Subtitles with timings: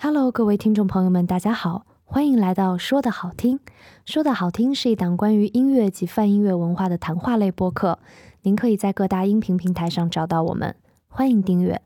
[0.00, 3.58] Hello，各位听众朋友们，大家好，欢迎来到说的好听。
[4.04, 7.98] 说的好听是一档关于音乐及泛音乐文化的谈话类播客，
[8.42, 10.76] 您可以在各大音频平台上找到我们，
[11.08, 11.82] 欢迎订阅。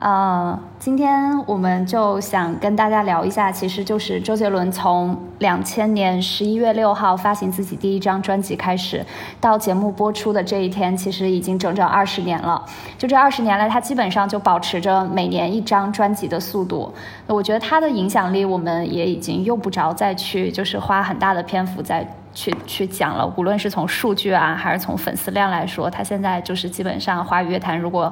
[0.00, 9.04] 呃，今天我们就想跟大家聊一下，其实就是周杰伦从两千年十一月六号发行自己第一张专辑开始，
[9.42, 12.64] 到节目播出的这一天，其实已经整整二十年了。
[12.96, 16.90] 就这二十年来，他基本上就保持着每年一张专辑的速度。
[17.26, 23.30] 我觉得他的影响力，我们也已经用不着再去就是花很大的篇幅再去去讲了。
[23.36, 28.10] 无论是从数据啊，还是从粉丝量来说，他现在就是基本上华语乐坛如果。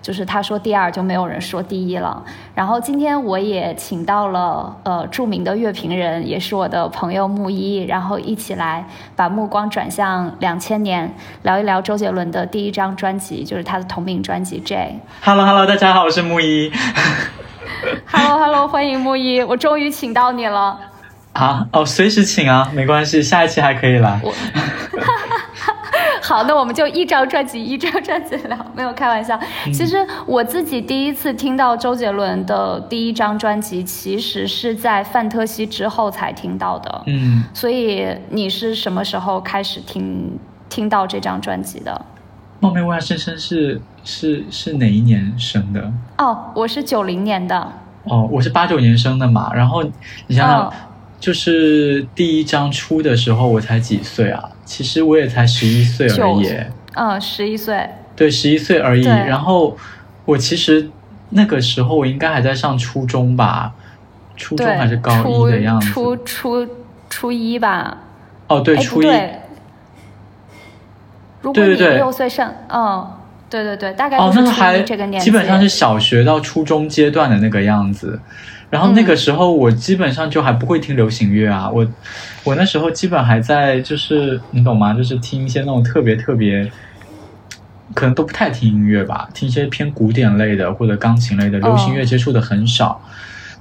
[0.00, 2.22] 就是他说第二就没有人说第一了。
[2.54, 15.00] 然后今天我也请到了呃著名的乐评人，也是我的朋友木一，然后一起来把目光转向两千年，聊一聊周杰伦的第一张专辑，就是他的同名专辑《J》。
[15.26, 16.72] Hello Hello，大家好，我是木一。
[18.06, 20.78] Hello Hello，欢迎木一，我终于请到你了。
[21.32, 24.20] 啊哦，随时请啊，没关系，下一期还可以来。
[26.26, 29.38] 好，那我们就一张专辑一张专辑聊，没有开玩笑。
[29.66, 37.02] 其实我自己第一次听到周杰伦的第一张专辑，其实是在《范特西》之后才听到的。
[37.06, 40.36] 嗯，所以你是什么时候开始听
[40.68, 42.04] 听到这张专辑的？
[42.58, 45.92] 冒昧问下，深深是是是哪一年生的？
[46.18, 47.72] 哦，我是九零年的。
[48.02, 49.52] 哦，我是八九年生的嘛。
[49.54, 49.84] 然后
[50.26, 50.72] 你想想，
[51.20, 54.42] 就是第一张出的时候，我才几岁啊？
[54.66, 56.54] 其实我也才十一岁而已，
[56.94, 59.04] 嗯，十一岁，对，十一岁而已。
[59.04, 59.76] 然后
[60.24, 60.90] 我其实
[61.30, 63.72] 那个时候我应该还在上初中吧，
[64.36, 65.12] 初中还是高
[65.48, 66.68] 一的样子，初初
[67.08, 67.96] 初一吧。
[68.48, 69.06] 哦，对，初一。
[71.40, 73.08] 如果你六岁上，嗯，
[73.48, 74.80] 对对对，大概哦，那还
[75.18, 78.18] 基本上是小学到初中阶段的那个样子。
[78.68, 81.86] 然后那个时候我基本上就还不会听流行乐啊，我
[82.42, 84.92] 我那时候基本还在就是你懂吗？
[84.92, 86.68] 就是听一些那种特别特别，
[87.94, 93.00] 可能都不太听音乐吧，听一些偏古典类的或者钢琴类的，流行乐接触的很少。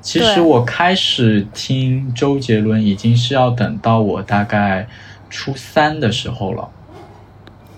[0.02, 4.88] 其实我开始听周杰伦已经是要等到我大概
[5.30, 6.70] 初三的时候了。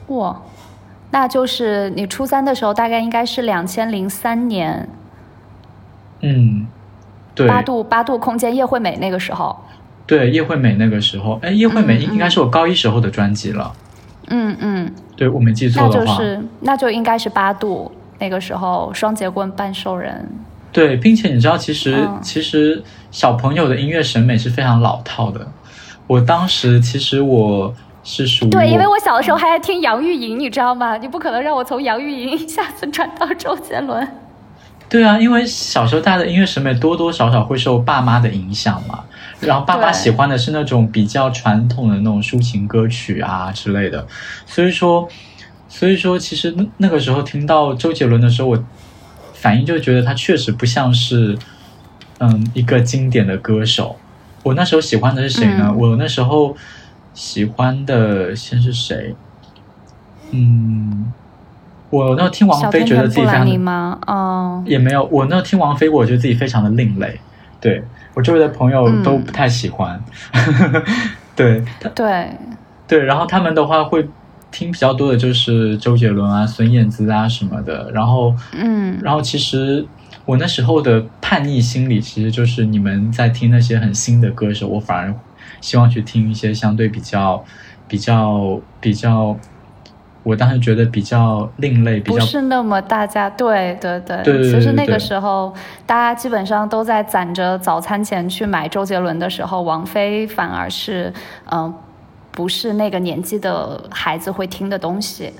[0.08, 0.42] 哇，
[1.12, 4.90] 那就是你初三的时候，大概应该是两千零三年。
[6.22, 6.68] 嗯。
[7.35, 9.56] 对八度八度空间叶惠美那个时候，
[10.07, 13.72] 对叶惠美那个时候，哎，叶惠美应应该是我高一时候的专辑了。
[14.29, 20.28] 嗯嗯，对我没记错的话，那就是那就应该是八度那个时候，双截棍半兽人。
[20.72, 22.81] 对，并且你知道，其实其实
[23.12, 25.47] 小朋友的音乐审美是非常老套的。
[26.07, 27.72] 我当时其实我
[28.09, 30.95] 是属于对，因为我小的时候还爱听杨钰莹，你知道吗？
[30.95, 34.07] 你不可能让我从杨钰莹一下子转到周杰伦。
[34.88, 39.03] 对啊，因为小时候大家的音乐审美多多少少会受爸妈的影响嘛，
[39.41, 44.07] 然后爸妈喜欢的是那种比较传统的那种抒情歌曲啊之类的，
[44.45, 45.06] 所以说，
[45.68, 48.63] 所以说其实那那个时候听到周杰伦的时候，我
[49.34, 51.38] 反应就觉得他确实不像是
[52.19, 53.97] 嗯一个经典的歌手。
[54.44, 55.74] 我那时候喜欢的是谁呢？
[55.78, 56.56] 我那时候
[57.18, 59.16] 喜欢的先是谁？
[60.30, 61.12] 嗯。
[61.90, 63.98] 我那听王菲觉得自己非常吗？
[64.06, 65.06] 哦，也没有。
[65.06, 67.18] 我那听王菲，我觉得自己非常的另类。
[67.62, 67.82] 对
[68.14, 70.00] 我周围的朋友都不太喜欢。
[71.34, 71.64] 对，
[71.96, 72.30] 对，
[72.86, 73.04] 对。
[73.06, 74.06] 然后他们的话会
[74.52, 77.90] 听比较多的就是周杰伦啊、孙燕姿啊什么的。
[77.94, 79.88] 然后，嗯，然后其实
[80.26, 85.16] 我那时候的叛逆心理，其实就是你们在听那些很新的歌手，我反而
[85.62, 87.44] 希望去听一些相对比较、
[87.88, 89.38] 比较、比较。
[90.24, 95.53] 我当时觉得比较另类，比较不是那么大家对对对，其实那个时候
[95.86, 101.13] 大家基本上都在攒着早餐钱去买周杰伦的时候，王菲反而是
[101.50, 101.74] 嗯，
[102.30, 105.31] 不是那个年纪的孩子会听的东西。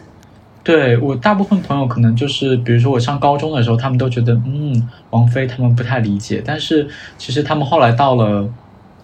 [0.64, 6.88] 对我大部分朋友可能就是，比如说我上高中的时候，他们都觉得嗯，王菲他们不太理解，但是
[7.18, 8.48] 其实他们后来到了。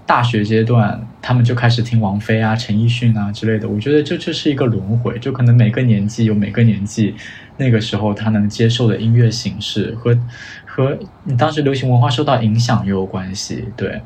[0.06, 3.68] 大学阶段，他们就开始听王菲啊、陈奕迅啊之类的。
[3.68, 7.16] 我觉得这就是一个轮回，就可能每个年纪有每个年纪
[7.58, 10.18] 那个时候他能接受的音乐形式和
[10.66, 13.66] 和你当时流行文化受到影响也有关系。
[13.78, 14.02] 对，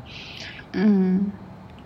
[0.72, 1.32] 嗯，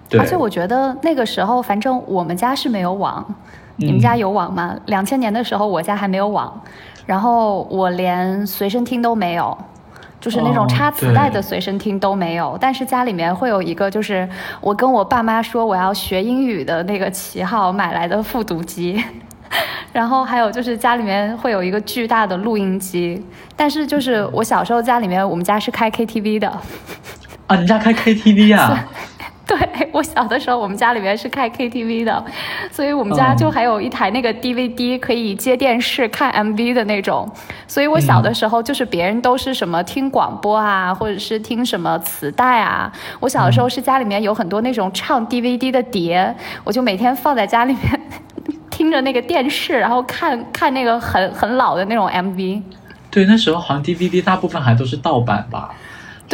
[0.08, 0.20] 对。
[0.20, 3.34] 而且我觉得那个时候，反正我们家是没有网，
[3.76, 4.76] 你们家有网吗？
[4.86, 6.62] 两千年的时候，我家还没有网，
[7.06, 9.56] 然后我连随身听都没有。
[10.22, 14.26] 就是那种插磁带的随身听都没有，但是家里面会有一个，就是
[14.60, 19.02] 我跟我爸妈说我要学英语的那个旗号买来的复读机，
[19.92, 23.20] 然后还有就是家里面会有一个巨大的录音机，
[23.56, 26.48] 但是就是我小时候家里面我们家是开 KTV 的。
[27.48, 28.86] 啊，你家开 KTV 啊？
[29.58, 32.24] 对我小的时候，我们家里面是开 KTV 的，
[32.70, 37.30] 所以我们家就还有一台那个 DVD 可以接电视看 MV 的那种。
[37.66, 42.92] 所以我小的时候，就是别人都是什么听广播啊，或者是听什么磁带啊。
[43.20, 46.34] 我小的时候是家里面有很多那种唱 DVD 的碟，
[46.64, 48.00] 我就每天放在家里面
[48.70, 52.62] 听着那个电视，然后看 看那个很很老的那种 MV。
[53.10, 55.70] 对，那时候好像 DVD 大部分还都是盗版吧。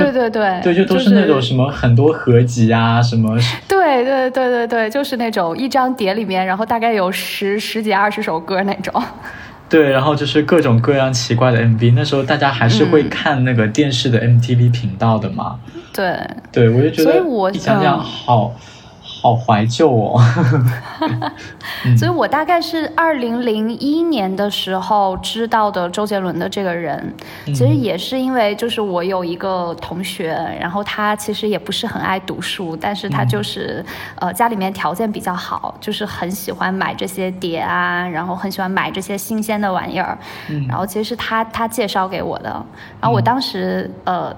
[0.04, 3.38] 对对对，对，就都是那种什么很多合集啊，什么。
[3.66, 9.02] 对对对对对，就是那种一张碟里面，然后大概有十十几二十首歌那种。
[9.68, 11.92] 对，然后就是各种各样奇怪的 MV。
[11.94, 15.58] 那时候大家还是会看那个电视的 MTV 频道的嘛。
[15.92, 16.18] 对。
[16.50, 18.54] 对，我就觉得，所以我想想好。
[19.20, 20.20] 好怀旧哦，
[21.98, 27.12] 所以我大概是二零零一年的时候知道的周杰伦的这个人，
[27.46, 33.84] 其实也是因为就是我有一个同学，然后他其实也不是很爱读书，但是他就是
[34.20, 40.16] 呃家里面条件比较好，就是很喜欢买这些碟啊，然后很喜欢买这些新鲜的玩意儿，
[40.68, 42.50] 然后其实是他他介绍给我的，
[43.00, 44.32] 然后我当时呃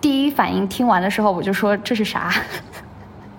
[0.00, 2.30] 第一反应听完的时候我就说这是啥。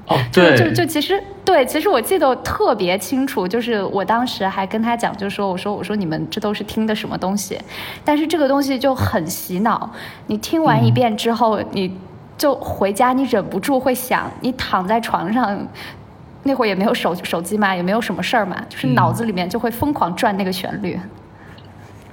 [0.08, 7.60] 哦，对，就就其实对，其实我记得特别清楚，就是我当时还跟他讲，就说我说我说你们这都是听的什么东西，
[8.06, 9.92] 但是这个东西就很洗脑，
[10.28, 11.94] 你听完一遍之后，你
[12.38, 15.68] 就回家你忍不住会想，你躺在床上，
[16.44, 20.98] 那会儿也没有手手机嘛，也没有什么事儿嘛，就是脑子里面就会疯狂转那个旋律。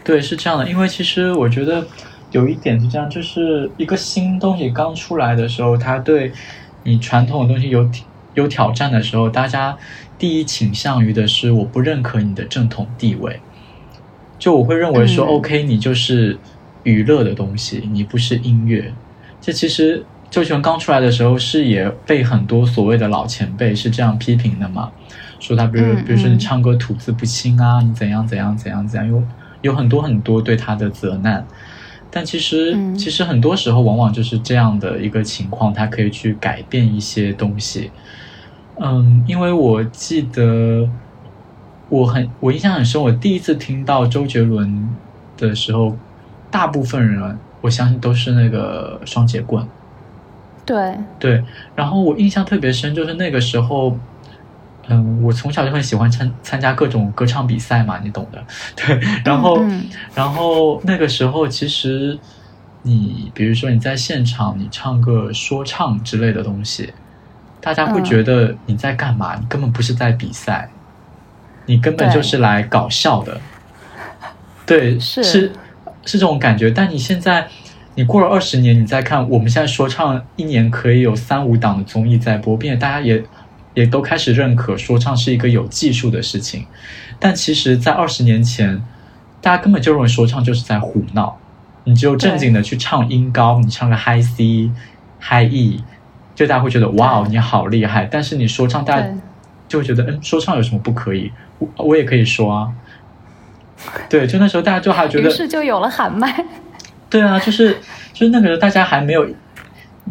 [0.03, 1.87] 对，是这样的，因为其实我觉得
[2.33, 6.33] 有一点是这样，就是一个新东西刚出来的时候，它对。
[6.85, 7.91] 你传统的东西有
[8.35, 9.77] 有挑战的时候，大家
[10.19, 13.41] 第一倾向于的是我不认可你的正统地位，
[14.39, 16.39] 就我会认为说，OK，你就是
[16.83, 18.93] 娱乐的东西，你不是音乐。
[19.41, 24.91] 这其实周杰伦刚出来的时候是也被很多所谓的老前辈是这样批评的嘛，
[25.39, 29.23] 说他比如比如说你唱歌吐字不清啊，你怎样怎样怎样怎样，有
[29.63, 31.47] 有很多很多对他的责难。
[32.17, 37.91] 但其实，其实很多时候往往就是这样的一个情况，它可以去改变一些东西。
[38.77, 40.89] 嗯，因为我记得
[41.89, 44.89] 我很我印象很深，我第一次听到周杰伦
[45.37, 45.97] 的时候，
[46.53, 49.67] 大部分人我相信都是那个双截棍。
[50.65, 51.43] 对对，
[51.75, 53.99] 然后我印象特别深，就是那个时候。
[54.89, 58.45] 嗯，我从小就很喜欢参参加各种歌唱比赛嘛，你懂的。
[58.77, 59.65] 对，然后，
[60.15, 62.19] 然后那个时候，其实
[62.83, 66.93] 你比如说你在现场，你唱个说唱之类的东西，
[67.61, 69.37] 大家会觉得你在干嘛？
[69.41, 70.69] 你根本不是在比赛，
[71.65, 73.41] 你根本就是来搞笑的。
[74.67, 75.53] 对，是是
[76.05, 76.71] 是这种感觉。
[76.71, 77.49] 但你现在，
[77.95, 83.25] 你过了二十年，你再看，我们现在说唱一年可以有三五档的综艺在播，并且大家也。
[83.75, 86.67] 也都开始认可说唱是一个有技术的事情，
[87.19, 88.83] 但其实，在二十年前，
[89.41, 91.39] 大家根本就认为说唱就是在胡闹。
[91.85, 94.71] 你只有正经的去唱音高，你唱个 high C、
[95.21, 95.85] high E，
[96.35, 98.09] 就大家会觉得哇哦，你好厉害。
[98.11, 99.07] 但是你说唱，大家
[99.69, 101.31] 就会觉得嗯，说唱有什么不可以？
[101.59, 102.73] 我我也可以说啊。
[104.09, 106.45] 对，就那时候大家就还觉得，于是就有了喊麦。
[107.11, 107.75] 对啊，就是
[108.13, 109.27] 就是那个时候大家还没有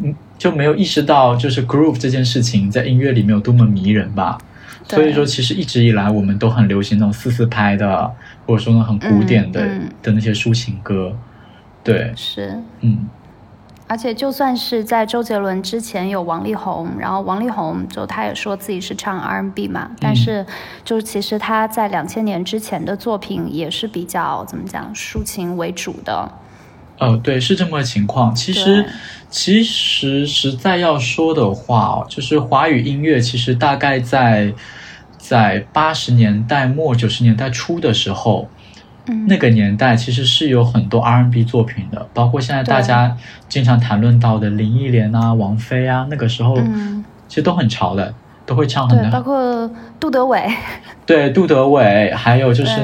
[0.02, 0.14] 嗯。
[0.44, 4.38] 就没有意识到，就是 groove 这件事情在音乐里面有多么迷人吧。
[4.90, 8.12] 所以说，其实一直以来我们都很流行那种四四拍的，
[8.46, 9.66] 或者说呢很古典的
[10.02, 11.16] 的那些抒情歌。
[11.82, 13.08] 对，是，嗯。
[13.88, 20.46] 而且就算是在周杰伦之前有王力宏，然后王力宏就他也说自己是唱 R&B 嘛，但是
[20.84, 26.30] 就其实他在两千年之前的作品也是比较怎么讲抒情为主的。
[27.04, 28.34] 呃，对，是这么个情况。
[28.34, 28.86] 其实，
[29.30, 34.54] 其实实在要说的话哦，就是华语音乐其实大概在
[35.18, 38.48] 在八十年代末九十年代初的时候，
[39.08, 43.18] 嗯，那个年代其实是有很多 R&B 作品的，包括现在大家
[43.50, 46.58] 经常谈论到的林忆莲啊、王菲啊，那个时候
[47.28, 48.14] 其实都很潮的，
[48.46, 49.12] 都会唱很多。
[49.12, 49.70] 包括
[50.00, 50.48] 杜德伟，
[51.06, 52.80] 对，杜德伟，还有就是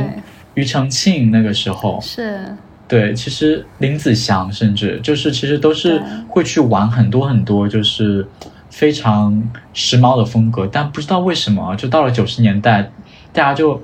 [0.55, 2.55] 庾澄庆，那个时候是。
[2.89, 8.27] 对，其实林子祥甚至就是其实都是会去玩很多很多，就是
[8.71, 9.41] 非常
[9.73, 12.91] 时髦的风格，但不知道为什么，就到了九十年代，
[13.31, 13.79] 大家就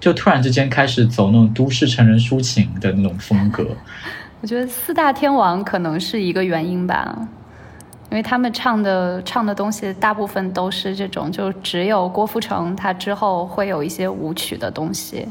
[0.00, 3.64] 就突然之间开始走那种都市成人抒情的那种风格。
[4.40, 7.28] 我觉得四大天王可能是一个原因吧。
[8.08, 15.26] 因为他们唱的唱的东西大部分都是这种，就只有郭富城他之后会有一些舞曲的东西，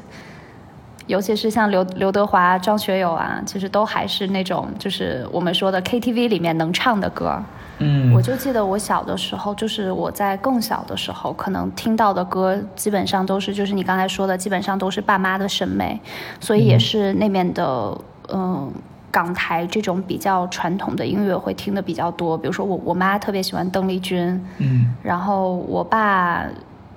[1.07, 7.41] 尤其是像刘刘德华、张学友啊，其实都还是那种就是我们说的 KTV 里面能唱的歌。
[7.79, 15.99] 嗯，我就记得我小的时候，就是我在更小的时候，可能听到的歌基本上都是就是你刚才说的，基本上都是爸妈的审美，
[16.39, 17.97] 所以也是那面的
[18.33, 18.71] 嗯。
[19.11, 26.43] 港台这种比较传统的音乐会听的比较多，比如说我我妈特别喜欢邓丽君，嗯，然后我爸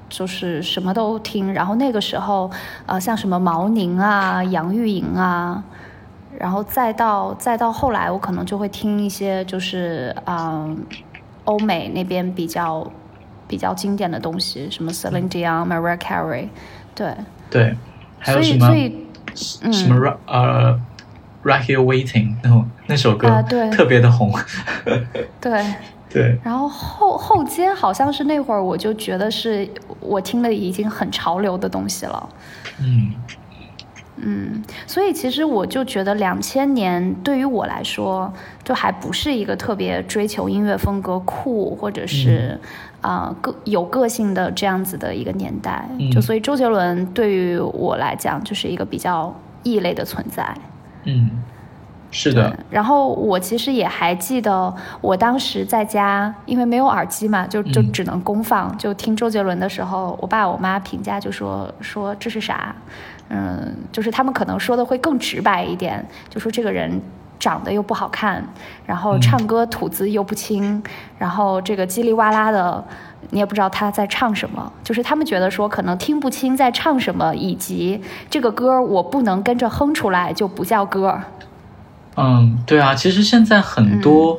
[0.09, 2.50] 就是什么都听，然后那个时候
[2.87, 5.62] 呃像什么毛宁啊、杨钰莹啊，
[6.38, 10.77] 然后再到再到后来我可能就会听一些就是嗯
[11.45, 12.87] 欧美那边比较
[13.47, 16.49] 比较经典的东西，什么 Celine Dion、Mariah Carey，
[16.95, 17.15] 对。
[17.50, 17.77] 对，
[18.19, 18.75] 还有什么？
[19.35, 20.81] 什么呃。
[21.45, 23.71] Right here waiting，那那首歌对。
[23.71, 24.33] 特别的红，
[25.41, 25.65] 对
[26.11, 26.38] 对。
[26.43, 29.69] 然后后后街好像是那会儿，我就觉得是
[30.00, 32.29] 我听的已经很潮流的东西了。
[32.81, 33.12] 嗯
[34.21, 38.33] 嗯，所以其实我就觉得两千年对于我来说，
[38.65, 42.59] 就还不是一个特别追求音乐风格酷或者是
[43.00, 45.88] 啊个有个性的这样子的一个年代。
[46.11, 50.53] 就所以周杰伦对于我来讲就是一个比较异类的存在。
[51.05, 51.31] 嗯，
[52.11, 52.57] 是的。
[52.71, 62.75] 然后我其实也还记得，我当时在家，因为没有耳机嘛，就就只能公放，就听周杰伦的时候，我爸我妈评价就说说这是啥？
[63.29, 67.00] 嗯，就是他们可能说的会更直白一点，就说这个人
[67.38, 68.43] 长得又不好看，
[68.87, 70.83] 然后唱歌吐字又不清，
[71.19, 72.85] 然后这个叽里哇啦的。
[73.31, 78.00] 你也不知道他在唱什么，就是他们觉得说可能听不清在唱什么，以及
[78.31, 81.21] 这个歌我不能跟着哼出来就不叫歌。
[82.19, 84.39] 嗯，对啊，其实现在很多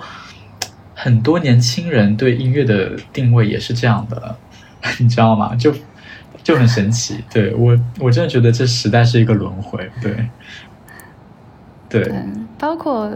[0.94, 4.36] 很多年轻人对音乐的定位也是这样的，
[5.00, 5.56] 你知道吗？
[5.56, 5.74] 就
[6.44, 7.24] 就很神奇。
[7.32, 9.90] 对我，我真的觉得这时代是一个轮回。
[10.02, 10.30] 对，
[11.88, 12.12] 对，
[12.58, 13.10] 包括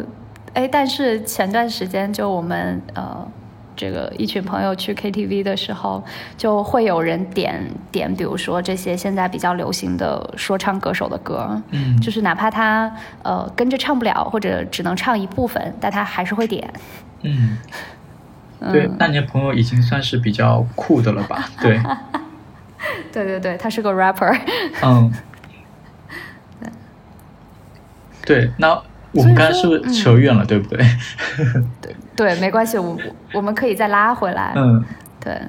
[0.53, 3.27] 哎，但是前段时间就我们呃。
[3.75, 6.03] 这个一群朋友去 KTV 的时候，
[6.37, 7.59] 就会有人点
[7.91, 12.91] 点，比如说这些现在比较流行的说唱歌手的歌，嗯，就是哪怕他
[13.23, 16.71] 呃跟着唱不了，或者只能唱一部分，但他还是会点。
[17.21, 17.57] 嗯，
[18.71, 21.49] 对，那你的朋友已经算是比较酷的了吧？
[21.61, 21.81] 对，
[23.11, 24.39] 对对对，他是个 rapper。
[24.83, 25.11] 嗯，
[28.25, 28.81] 对，对，那。
[29.13, 30.84] 我们刚才是不是扯远了，对不对？
[31.79, 32.98] 对对，没关系，我
[33.32, 34.53] 我们可以再拉回来。
[34.55, 34.84] 嗯，
[35.20, 35.39] 对，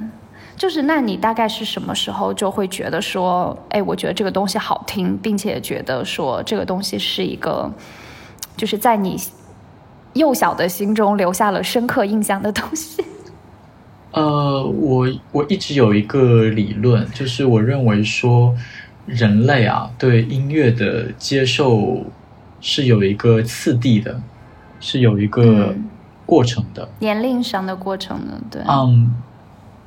[0.55, 7.73] 就是那你大概是什么时候就会觉得说，哎，我觉得这个东西好听，并且觉得说这个东西是一个，
[8.55, 9.19] 就是在你
[10.13, 13.03] 幼小的心中留下了深刻印象的东西。
[14.13, 18.55] 呃，我我一直有一个理论，就是我认为说，
[19.07, 22.05] 人类啊对音乐的接受。
[22.67, 24.19] 是有一个次第的，
[24.81, 25.75] 是有一个
[26.25, 28.63] 过程的，年龄上的过程的，对。
[28.67, 29.15] 嗯，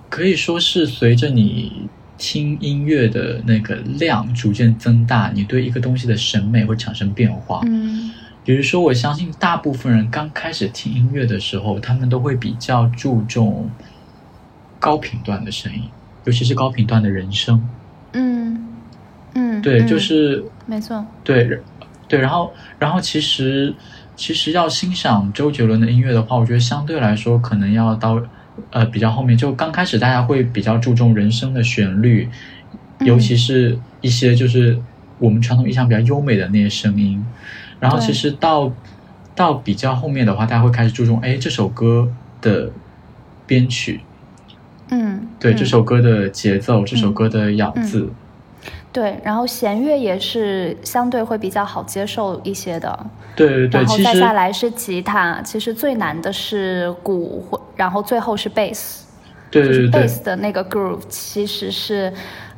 [0.09, 7.61] 可以说是随着你听音乐的那个量逐渐增大，你对一个东西的审美会产生变化。
[7.65, 8.11] 嗯，
[8.43, 13.67] 比如说，我相信大部分人刚开始听音乐的时候，他们都会比较注重
[14.77, 15.81] 高频段的声音，
[16.25, 17.67] 尤其是高频段的人声。
[18.13, 18.67] 嗯
[19.33, 21.59] 嗯，对，就是没错，对。
[22.07, 23.73] 对，然后，然后其实，
[24.15, 28.21] 其实要欣赏周杰伦的音乐的话，我觉得相对来说可能要到，
[28.71, 29.37] 呃，比较后面。
[29.37, 32.29] 就刚开始大家会比较注重人声的旋律，
[33.01, 34.79] 尤其是一些就是
[35.19, 37.23] 我们传统意义上比较优美的那些声音。
[37.79, 38.71] 然后其实到
[39.35, 42.09] 到比较后面的话，大家会开始注重，哎，这首歌
[42.41, 42.71] 的
[43.45, 43.99] 编曲，
[44.89, 48.09] 嗯，对，这首歌的节奏，这首歌的咬字。
[48.97, 53.05] 对，然后弦乐也是相对会比较好接受一些的。
[53.35, 59.05] 对对对，然后再下来是吉他，其实最难的是鼓，然后最后是贝斯。
[59.51, 62.11] 对对对，贝斯的那个 groove 其实是，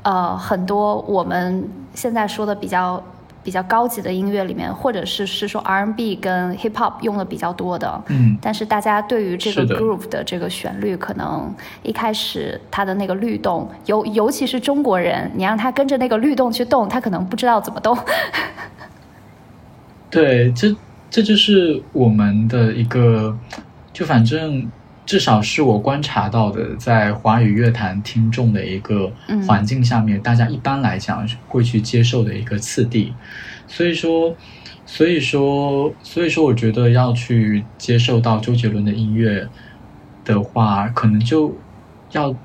[0.03, 3.03] 呃，很多我们现在说的比较。
[3.43, 11.53] 比较高级的音乐里面，或者是是说 R&B 跟 Hip Hop 用的比较多的，嗯，但是大家对于这个 groove 的这个旋律，可能
[11.83, 17.97] 一开始它的那个律动，尤尤其是中国人，你让他跟着那个律动去动，他可能不知道怎么动。
[20.09, 20.75] 对，这
[21.09, 23.37] 这就是我们的一个，
[23.93, 24.69] 就反正。
[25.09, 29.11] 至少是我观察到的，在华语乐坛听众的一个
[29.47, 33.11] 环境下面，大家一般来讲会去接受的一个次第。
[33.65, 34.35] 所以说，
[34.85, 39.47] 所以说，所以说，我觉得要去接受到周杰伦的音乐，
[40.23, 41.57] 的话，可能就
[42.11, 42.35] 要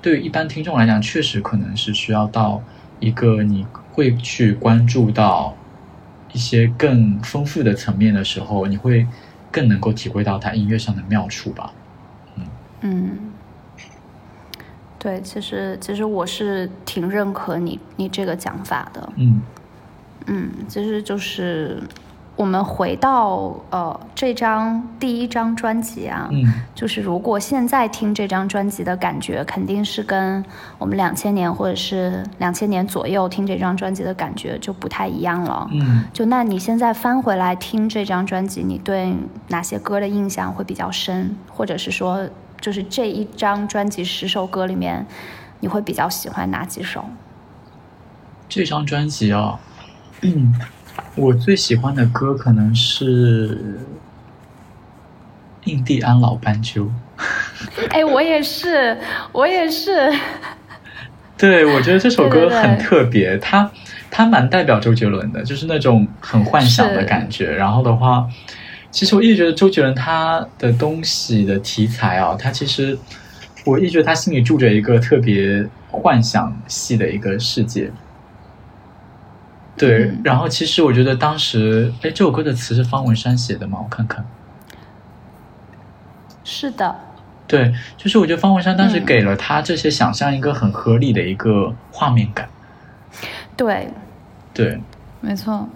[0.00, 2.62] 对于一般听众来讲，确实可能是需要到
[3.00, 5.56] 一个你会去关注到
[6.32, 9.04] 一些更丰富的层面的时候，你会
[9.50, 11.72] 更能够体会到他音乐上的妙处吧。
[12.86, 13.18] 嗯，
[14.98, 19.12] 对，其实其实我是挺认可你你这个讲法的。
[19.16, 19.40] 嗯
[20.26, 21.82] 嗯，其实就是
[22.36, 30.44] 我们回到呃这张第一张专辑啊，嗯就是如果现在听这张专辑的感觉，肯定是跟
[30.78, 35.68] 我们两千年或者是两千年左右听这张专辑的感觉就不太一样了。
[35.72, 39.14] 嗯就那你现在翻回来听这张专辑，你对
[39.48, 42.26] 哪些歌的印象会比较深，或者是说，
[42.64, 45.06] 就是这一张专辑十首歌里面，
[45.60, 47.04] 你会比较喜欢哪几首？
[48.48, 49.60] 这张专辑啊，
[50.22, 50.58] 嗯，
[51.14, 53.82] 我最喜欢的歌可能是
[55.70, 56.84] 《印第安老斑鸠》。
[57.92, 58.96] 哎，我也是，
[59.30, 60.10] 我也是。
[61.36, 63.70] 对，我觉得这首歌对对对很特别，它
[64.10, 67.52] 它蛮代表周杰伦的，就是那种很幻想的感觉。
[67.52, 68.26] 然后的话，
[68.94, 72.96] 其实我一直觉得周杰伦他的东西的题材啊，他其实
[73.64, 77.90] 我一直觉得他心里住着一个特别幻想系的一个世界。
[79.76, 83.80] 对，嗯然后其实我觉得当时，哎，这首歌的词是方文山写的吗？
[83.82, 84.24] 我看看。
[86.44, 86.94] 是的，
[87.48, 92.48] 对，就是我觉得方文山当时嗯给了他这些想象一个很合理的一个画面感。
[93.56, 93.88] 对，
[94.52, 94.80] 对
[95.20, 95.68] 没错。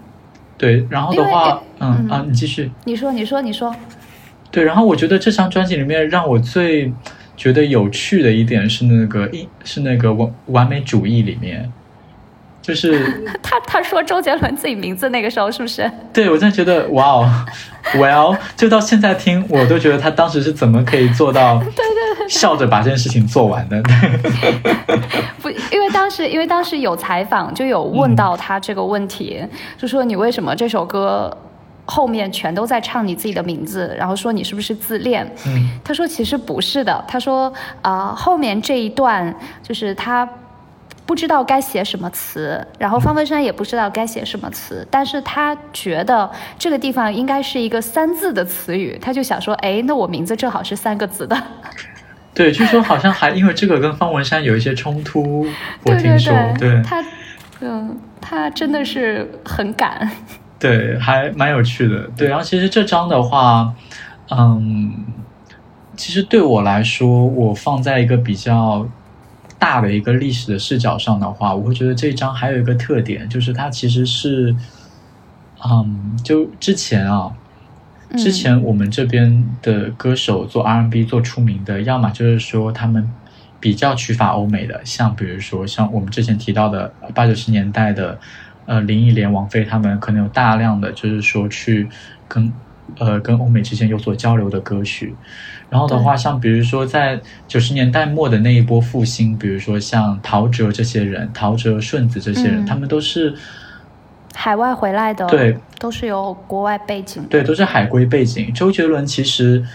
[0.58, 2.70] 对，然后的话，嗯嗯啊，你继续。
[2.84, 3.74] 你说，你说，你说。
[4.50, 6.92] 对，然后我觉得这张专辑里面让我最
[7.36, 11.70] 觉得有趣的一点是那个一是那个完完美主义里面，
[12.60, 15.88] 就是 他他说周杰伦自己名字那个时候是不是？
[16.12, 17.46] 对我真的觉得哇哦
[17.94, 21.62] ，well，就到现在听我都觉得他当时是怎么可以做到，
[22.30, 23.82] 笑着把这件事情做完的，
[25.40, 29.42] 不，因为当时因为当时有采访，就有问到他这个问题，
[29.76, 31.34] 就说你为什么这首歌
[31.86, 35.26] 后面全都在唱你自己的名字，然后说你是不是自恋？
[35.46, 40.28] 嗯他说其实不是的，他说啊、呃后面这一段就是他。
[41.06, 51.34] 不知道该写什么词，然后方文山也不知道该写什么词，但是他觉得这个地方应该是一个三字的词语，他就想说，哎，那我名字正好是三个字的，
[52.38, 55.44] 对，据说好像还因为这个跟方文山有一些冲突，
[55.82, 57.04] 我听说，对他，
[57.58, 60.08] 嗯，他真的是很敢，
[60.56, 62.08] 对，还蛮有趣的。
[62.16, 63.74] 对，然后其实这张的话，
[64.30, 65.04] 嗯，
[65.96, 68.86] 其实对我来说，我放在一个比较
[69.58, 74.54] 大的一个历史的视角上的话，我会觉得这张还有一个特点，就是它其实是，
[75.68, 77.32] 嗯，就之前啊，
[78.16, 83.08] 之前我们这边的歌手做 R&B 做出名的，要么就是说他们
[83.60, 88.18] 比较取法欧美的，像比如说像我们之前提到的八九十年代的，
[88.66, 91.88] 呃林忆莲、王菲他们可能有大量的就是说去
[92.26, 92.52] 跟
[92.98, 95.14] 呃跟欧美之间有所交流的歌曲。
[95.70, 102.66] 然后的话，像比如说在九十年代末的那一波复兴，比如说像陶喆这些人，陶喆、顺子这些人，嗯。
[102.66, 103.34] 他们都是
[104.40, 108.54] 海外回来的，对，都是有国外背景，对，都是海归背景。
[108.54, 109.66] 周杰伦其实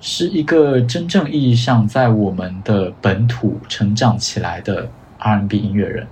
[0.00, 6.06] 是一个真正意义上在我们的本土成长起来的 R&B 音乐人，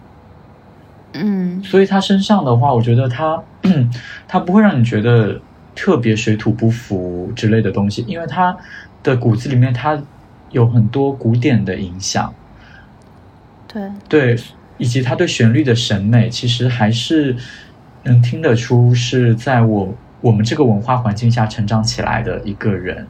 [1.15, 1.61] 嗯。
[1.65, 3.43] 所以他身上的话，我觉得他
[4.29, 5.41] 他不会让你觉得
[5.75, 8.57] 特别水土不服之类的东西，因为他
[9.03, 10.01] 的骨子里面他
[10.53, 12.33] 有很多古典的影响，
[13.67, 14.39] 对，对，
[14.79, 17.37] 以及他对旋律的审美，其实还是
[18.07, 23.07] 能听得出是在我我们这个文化环境下成长起来的一个人，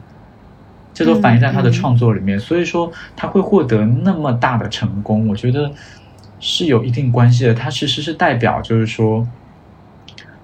[0.93, 2.39] 这都反映在他的创作里面。
[2.39, 5.71] 所以说他会获得那么大的成功，我觉得
[6.39, 7.53] 是有一定关系的。
[7.53, 9.27] 他其实是代表，就是说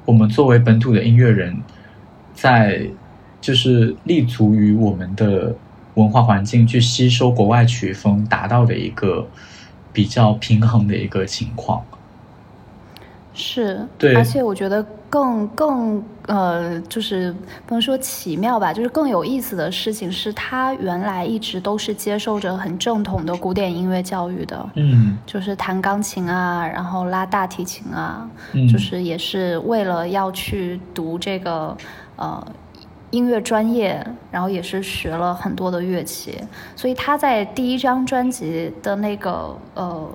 [0.06, 1.58] 我们作为本土的音乐人，
[2.34, 2.88] 在
[3.42, 5.56] 就是立足于我们的
[5.96, 9.28] 文化环境去吸收国外曲风，达到的一个
[9.92, 11.84] 比较平衡的一个情况。
[13.34, 14.16] 是，对。
[14.16, 17.34] 而且我觉得更更呃，就是
[17.66, 25.18] 不能说奇妙吧，就是更有意思的事情是，他原来一直都是接受着很正统的古典音乐教育的，嗯。
[25.26, 31.76] 就是弹钢琴啊，然后拉大提琴啊，嗯，就是也是为了要去读这个
[32.16, 32.46] 呃
[33.10, 36.40] 音乐专业，然后也是学了很多的乐器，
[36.76, 40.08] 所以他在第一张专辑的那个呃。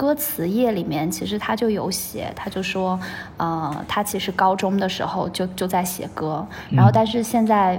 [0.00, 2.98] 歌词页里面，其实他就有写，他就说，
[3.36, 7.78] 呃，他其实高中的时候就就在写歌，然后嗯但是现在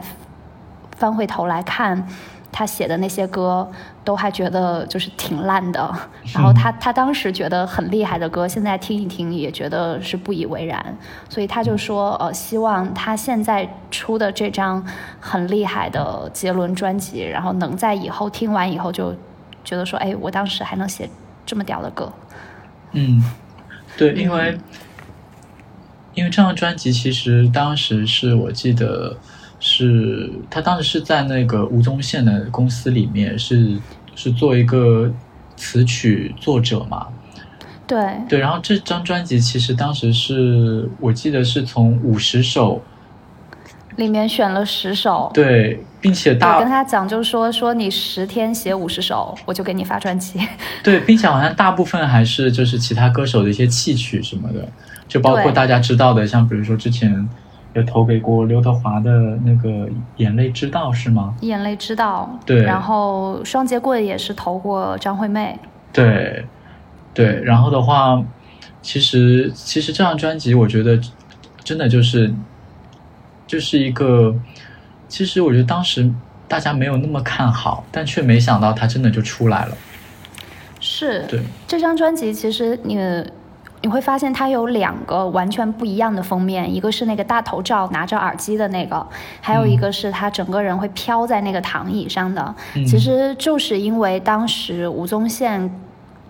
[0.95, 2.07] 翻回头来看，
[2.51, 3.67] 他写的那些歌
[4.03, 5.91] 都还觉得就是挺烂的，
[6.31, 10.95] 然后他他当时觉得很厉害的歌，现在听一听也觉得是不以为然，
[11.27, 14.85] 所以他就说，呃，希望他现在出的这张
[15.19, 19.11] 很厉害的杰伦专辑，然后能在以后听完以后就
[19.63, 21.09] 觉得说，哎，我当时还能写
[21.45, 22.11] 这么屌的歌。
[22.93, 23.23] 嗯，
[23.97, 24.57] 对，因为
[26.13, 29.17] 因为这张专辑其实当时是我记得。
[29.63, 33.77] 是他当时是在那个吴宗宪的公司里面，是
[34.15, 35.13] 是做一个
[35.55, 37.09] 词曲作者嘛？
[37.85, 42.81] 对对，然后这张专辑其实当时是我记得是从五十首
[43.97, 50.39] 里面选了十首，对，并且大我跟他讲就是说说你十天写五十首，我就给你发专辑。
[50.83, 54.67] 对，并且好像大部分还是就是其他歌手的一些戏曲什么的，
[55.07, 57.29] 就包括大家知道的，像比如说之前。
[57.73, 59.09] 有投给过刘德华的
[59.45, 59.69] 那个
[60.17, 61.33] 《眼泪之道》是吗？
[61.39, 62.29] 眼泪之道。
[62.45, 62.63] 对。
[62.63, 65.57] 然后双截棍也是投过张惠妹。
[65.93, 66.45] 对，
[67.13, 67.41] 对。
[67.45, 68.21] 然后的话，
[68.81, 70.99] 其实其实这张专辑，我觉得
[71.63, 72.33] 真的就是
[73.51, 74.33] 就是一个，
[75.09, 76.09] 其实我觉得当时
[76.47, 79.77] 大家没有那么看好，但却没想到它真的就出来了。
[80.79, 81.25] 是。
[81.27, 81.41] 对。
[81.67, 82.97] 这张专辑其实你。
[83.83, 89.03] 你会发现它有两个完全不一样的封面，一个是那个大头照拿着耳机的那个，
[89.41, 92.53] 还有一个是他整个人会飘在那个躺椅上的。
[92.85, 95.67] 其实就是因为当时吴宗宪。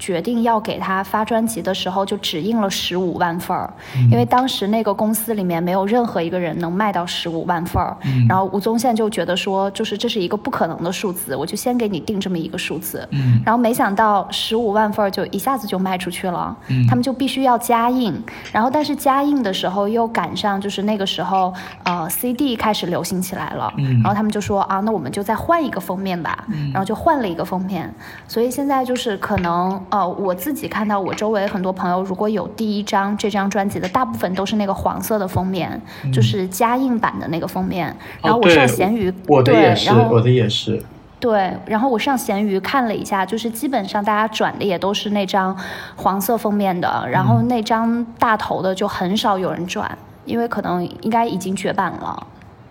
[0.02, 3.72] 决定要给他发专辑的时候，就只印了十五万份儿，
[4.10, 7.96] 因为当时那个公司里面没有任何一个人能卖到十五万份儿。
[8.28, 13.08] 然后吴宗宪就觉得说，就是这是一个不可能的数字，我就先给你定这么一个数字。
[13.46, 16.58] 然后没想到十五万份儿就一下子就卖出去了，
[16.90, 18.12] 他们就必须要加印。
[18.52, 26.44] 然后但是加印的时候又赶上就是那个时候呃 CD 开始流行起来了，然后他们就说啊，那我们就再换一个封面吧。
[26.74, 27.94] 然后就换了一个封面，
[28.28, 29.80] 所以现在就是可能。
[29.92, 35.80] 呃，我自己看到我周围很多朋友，如果有第一张这张专辑的，大部分都是那个黄色的封面，
[36.14, 37.94] 就是加印版的那个封面。
[38.24, 40.82] 然后我上闲鱼，我的也是，我的也是。
[41.20, 45.56] 对，然后我上闲鱼看了一下，就是基本上大家转的也都是那张
[45.98, 52.28] 黄色封面的，然后那张大头的就很少有人转，因为可能应该已经绝版了。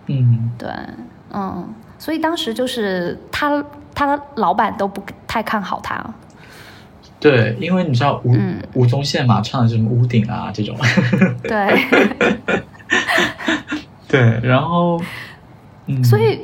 [0.07, 0.69] 嗯，对，
[1.31, 6.03] 嗯，所以当时就是他他的老板都不太看好他。
[7.21, 8.35] 对，因为你知道吴
[8.73, 10.75] 吴宗宪嘛，唱的什么屋顶啊这种。
[11.43, 11.79] 对。
[14.09, 14.99] 对，然后，
[15.85, 16.03] 嗯。
[16.03, 16.39] 所以，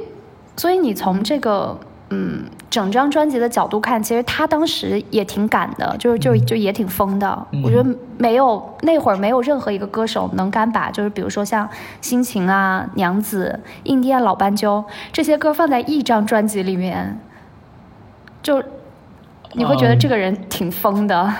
[0.55, 1.77] 所以你从这个
[2.11, 7.47] 嗯整张专辑的角度看，其实他当时也挺敢的，就是就就也挺疯的。
[7.63, 11.67] 我觉得没有那会儿没有任何一个歌手能敢把就是比如说像
[12.01, 17.19] 《心情》啊、《娘子》、《印第安老斑鸠》这些歌放在一张专辑里面，
[18.43, 18.63] 就。
[19.57, 21.33] 你会觉得这个人挺疯的，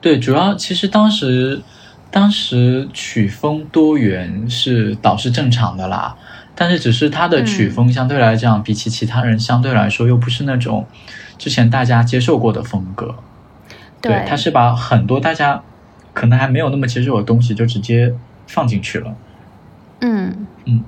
[0.00, 1.60] 对，主要其实当时，
[2.08, 6.14] 当时曲风多元是倒是正常的啦，
[6.54, 10.86] 但是只是他的曲风相对来讲，比起其他人相对来说又不是那种
[11.36, 13.16] 之前大家接受过的风格，
[14.00, 15.60] 对，他是把很多大家
[16.14, 18.14] 可能还没有那么接受的东西就直接
[18.46, 19.14] 放进去了，
[20.00, 20.46] 嗯。
[20.66, 20.84] 嗯。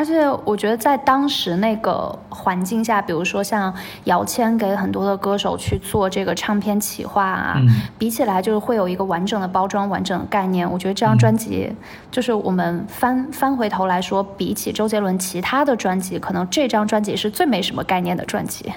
[0.00, 3.70] 而且我觉得在当时那个环境下，比如说像
[4.04, 7.60] 姚谦给很多的歌手去做这个唱片企划啊，
[7.98, 10.66] 比起来就是会有一个完整的包装、完整的概念。
[10.72, 11.70] 我觉得这张专辑，
[12.10, 18.72] 就是我们翻翻回头来说，比起周杰伦其他的专辑，可能这张专辑是最没什么概念的专辑。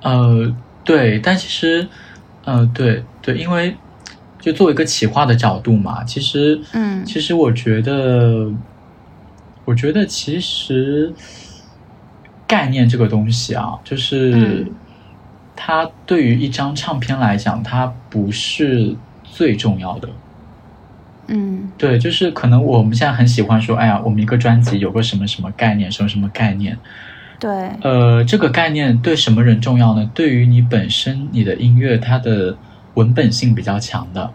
[0.00, 0.50] 呃，
[0.84, 1.86] 对，但其实，
[2.46, 3.76] 呃，对对，因为
[4.40, 8.50] 就作为一个企划的角度嘛，其实，嗯，其实我觉得。
[9.68, 11.12] 我觉得其实
[12.46, 14.66] 概念这个东西啊，就是
[15.54, 20.08] 它对于一张唱片来讲，它不是最重要的。
[21.26, 26.78] 嗯，对，就是可能我们现在很喜欢说，哎呀，我们一个专辑有个什么什么概念，什么什么概念。
[27.38, 27.50] 对，
[27.82, 30.10] 呃，这个概念对什么人重要呢？
[30.14, 32.56] 对于你本身，你的音乐它的
[32.94, 34.32] 文本性比较强的，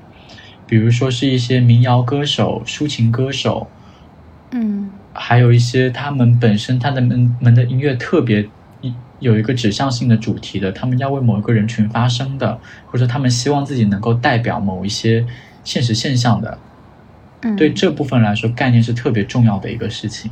[0.68, 3.68] 比如说是一些民谣歌手、抒情歌手，
[4.52, 4.92] 嗯。
[5.14, 8.48] 还有一些他们本身他的们们的音乐特别
[8.82, 15.26] 一有一个指向性的主题的，他们要为某一个人群发声的，或者他们希望自己能够代表某一些
[15.64, 16.58] 现实现象的，
[17.56, 20.32] 对这部分来说，概念是特别重要的一个事情。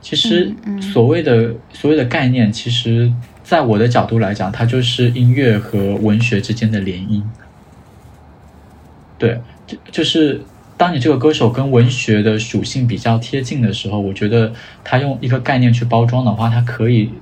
[0.00, 7.22] 其实所谓的所谓的概念，其实在我的角度来讲，它就是音乐和文学之间的联姻。
[9.16, 10.42] 对，就就是
[10.76, 17.12] 当你这个歌手跟文学的属性比较贴近的时候，我觉得他用一个概念去包装的话，他可以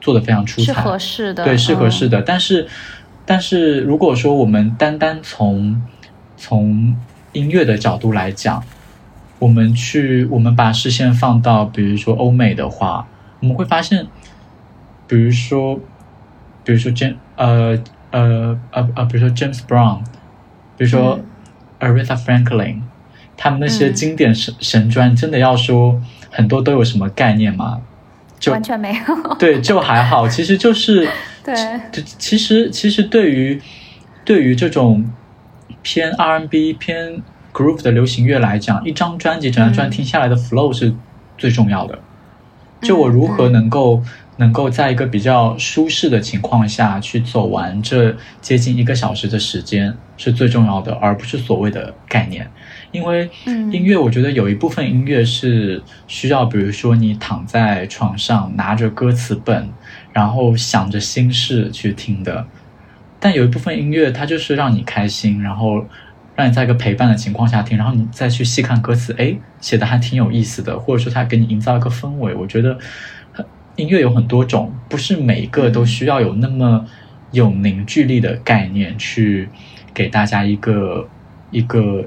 [0.00, 2.18] 做的非常出彩，是合适的，对，是合适的。
[2.18, 2.24] 的。
[2.24, 2.66] 但是，
[3.24, 5.80] 但是如果说我们单单从
[6.36, 6.96] 从
[7.32, 8.64] 音乐的角度来讲，
[9.38, 13.06] 我们去我们把视线放到比如说欧美的话，
[13.38, 14.08] 我们会发现，
[15.06, 15.78] 比如说，
[16.64, 17.78] 比如说 James 呃
[18.10, 20.00] 呃呃呃，比如说 James Brown，
[20.76, 21.20] 比如说
[21.78, 22.80] Aretha Franklin。
[23.38, 25.98] 他们那些经典神神专，真的要说
[26.28, 27.80] 很多都有什么概念吗？
[28.38, 29.34] 就完全没有。
[29.38, 30.28] 对，就还好。
[30.28, 31.08] 其实就是
[31.42, 31.54] 对，
[32.18, 33.62] 其实其实对于
[34.24, 35.10] 对于这种
[35.82, 37.22] 偏 R&B 偏
[37.52, 40.92] Groove 的流行乐来讲，一张专辑整张专辑听下来的 Flow 是
[41.38, 41.98] 最重要的。
[42.82, 44.02] 就我如何能够
[44.36, 52.48] 能够在一个比较舒适的情况下去走完这接近一个小时的时间，是最重要的，而不是所谓的概念。
[52.90, 59.68] 因为音乐，我觉得有一部分音乐是需要，比如说你躺在床上拿着歌词本，
[60.12, 62.46] 然后想着心事去听的。
[63.20, 65.84] 但有一部分音乐，它就是让你开心，然后
[66.34, 72.34] 让你在一个陪伴的情况下听，然后你再去细看歌词，哎，写的还挺有意思的，或者说它给你营造一个氛围。
[72.34, 72.78] 我觉得
[73.76, 76.86] 音乐有很多种，不是每一个都需要有那么
[77.32, 79.50] 有凝聚力的概念去
[79.92, 81.06] 给大家一个
[81.50, 82.06] 一个。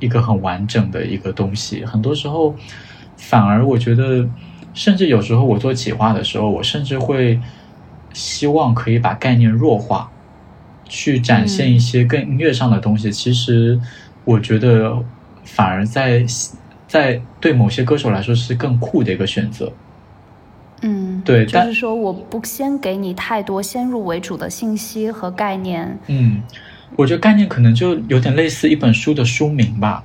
[0.00, 2.54] 一个很完整的一个东西，很多时候
[3.16, 4.26] 反而我觉得，
[4.74, 7.38] 甚至有时候我做企划的时候，我甚至会
[8.12, 10.10] 希望可以把概念弱化，
[10.88, 13.12] 去展现一些更音乐上的东西。
[13.12, 13.78] 其实
[14.24, 14.96] 我觉得
[15.44, 16.24] 反而在
[16.88, 19.72] 在对某些歌手来说是更酷的一个选择。
[20.82, 25.98] 嗯，对，就是说我不先给你太多先入为主的信息和概念。
[26.06, 26.42] 嗯。
[26.96, 30.04] 我觉得概念可能就有点类似一本书的书名吧，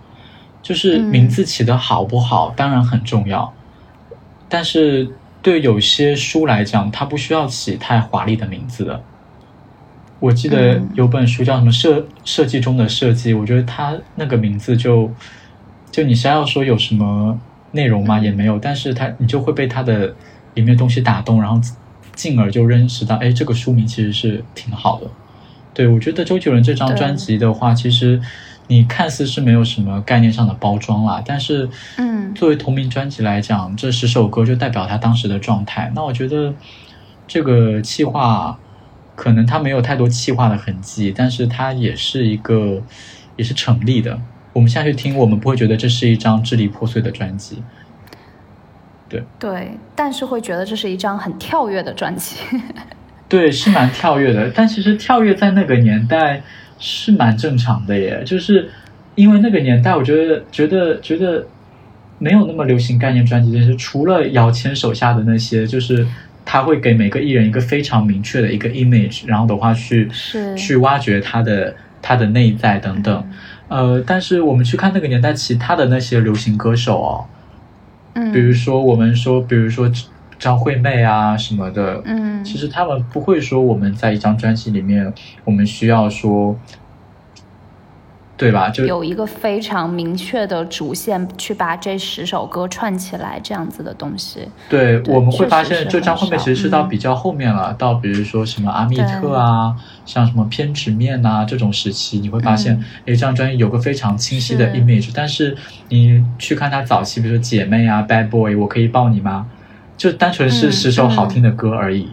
[0.62, 3.54] 就是名字起的好不好，当然很重要。
[4.48, 5.10] 但是
[5.41, 9.02] 对有些书来讲，它不需要起太华丽的名字的。
[10.19, 15.12] 我记得有本书叫什么设设计中的设计，我觉得它那个名字就
[15.91, 17.38] 就你是要说有什么
[17.71, 18.17] 内容吗？
[18.19, 20.15] 也没有，但是它你就会被它的
[20.54, 21.60] 里面东西打动，然后
[22.13, 25.08] 进而就认识到，哎，这个书名其实是挺好的。
[25.76, 28.20] 对，我觉得周杰伦这张专辑的话，其实
[28.68, 35.92] 你看似是没有什么概念上的包装啦，但是，嗯，作为同名专辑来讲，这十首歌就代表他当时的状态。
[35.94, 36.54] 那我觉得
[37.28, 38.58] 这个气化
[39.16, 42.82] 可能他没有太多气化的痕迹，但是它也是一个
[43.36, 44.20] 也是成立的。
[44.54, 47.62] 我们下去听，我们不会觉得这是一张支离破碎的专辑。
[49.10, 52.38] 对对，但是会觉得这是一张很跳跃的专辑。
[53.28, 56.44] 对，是蛮跳跃的，但其实跳跃在那个年代
[56.78, 58.70] 是蛮正常的耶，就是
[59.16, 61.44] 因为那个年代，我觉得觉得觉得
[62.20, 66.06] 没有那么流行概念专辑，就是除了姚谦手下的那些，就是
[66.46, 70.08] 他会给每个艺人一个非常明确的一个 image，然后的话去
[70.56, 73.32] 去挖掘他的他的内在等等，
[73.70, 77.26] 呃，但是我们去看那个年代其他的那些流行歌手哦，
[78.14, 79.92] 嗯，比如说我们说，比如说。
[80.38, 86.58] 张惠妹啊什么的，嗯，其实他们不会说我们在一张专辑里面，我们需要说，
[88.38, 88.69] 对吧？
[88.69, 94.41] 就有一个非常明确的主线去把这十首歌串起来，这样子的东西。
[94.67, 99.74] 对，我们会发现，就张惠妹其实是到比较后面了，到比如说什么阿密特啊，
[100.06, 105.12] 像什么偏执面啊这种时期，你会发现，哎，这张专辑有个非常清晰的 image。
[105.15, 105.56] 但是
[105.88, 109.48] 你去看他早期，比如说姐妹啊，Bad Boy，我可以抱你吗？
[109.97, 112.10] 就单纯是十首好听的歌而已，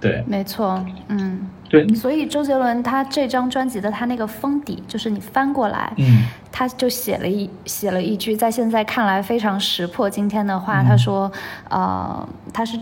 [0.00, 11.30] 对，没错，嗯，对，所以周杰伦他这张专辑的他那个封底，就是你翻过来，嗯，他就写了一写了一句，在现在看来非常识破今天的话，他说，
[11.68, 12.78] 呃，他是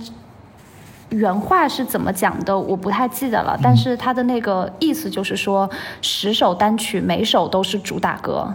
[1.10, 5.68] 原话是怎么讲的，我不太记得了，但是他的那个意思就是说，
[6.00, 8.54] 十首单曲每首都是主打歌，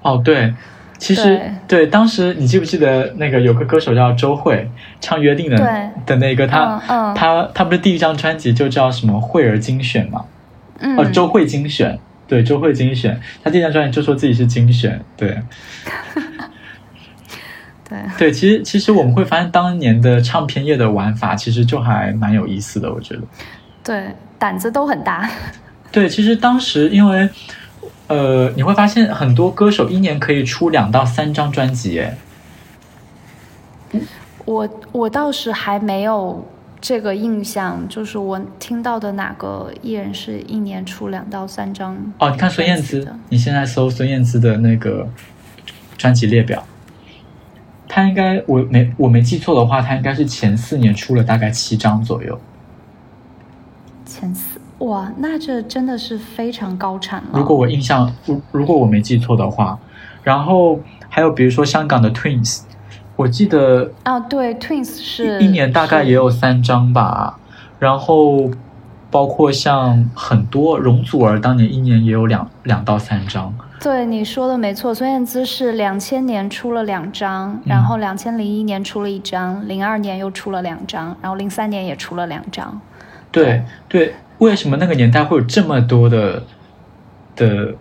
[0.00, 0.54] 哦，对。
[0.96, 6.80] 其实对，当时你记不记得那个有个歌手叫周慧，唱《约定》的的那个他，
[7.14, 10.24] 他他不是第一张专辑就叫什么《慧儿精选》嘛？
[10.96, 15.36] 哦，周慧精选，对，周慧精选，他第一张专辑就说自己是精选，对，
[17.88, 17.98] 对。
[18.16, 23.22] 对，其实其实我们会发现当年的唱片业的玩法其实就还蛮有意思的，我觉得，
[23.82, 25.28] 对，胆子都很大，
[25.92, 27.28] 对，其实当时因为。
[28.06, 32.16] 呃，你会发现很多歌手一年可以出两到三张专辑，哎，
[34.44, 36.46] 我我倒是还没有
[36.80, 41.96] 这个印象，就是我听到的哪个艺人是一年出两到三张？
[42.18, 45.08] 哦，你看孙燕姿，你现在搜孙燕姿的那个
[45.96, 46.62] 专辑列表。
[47.86, 52.40] 他应该我没我没记错的话，他应该是前四年出了大概七张左右。
[54.04, 54.53] 前四
[54.84, 57.30] 哇，那这真的是非常高产了。
[57.32, 59.78] 如果我印象如如果我没记错的话，
[60.22, 62.60] 然后还有比如说香港的 Twins，
[63.16, 67.38] 我记得啊，对 Twins 是一年大概也有三张吧。
[67.78, 68.50] 然后
[69.10, 73.54] 包括像很多容祖儿当年一年也有两两到三张。
[73.80, 82.80] 对你说的没错，孙燕姿是两千年出了两张，然后两千零一年出了一张，零二年又出了两张，然后零三年也出了两张。
[83.30, 86.42] 对对，为什么那个年代会有这么多的
[87.34, 87.74] 的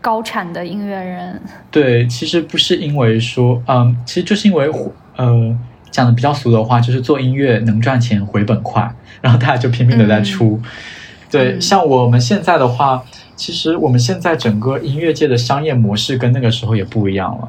[0.00, 1.40] 高产的音乐人？
[1.70, 4.70] 对，其实不是因为说，嗯，其实就是因为，
[5.16, 5.56] 呃，
[5.90, 10.60] 讲的比较俗的话，就是做音乐能赚钱，回本快， 然后大家就拼命的在出。
[11.30, 13.04] 对，像我们现在的话。
[13.38, 17.48] 其实我们现在整个音乐界的商业模式跟那个时候也不一样了。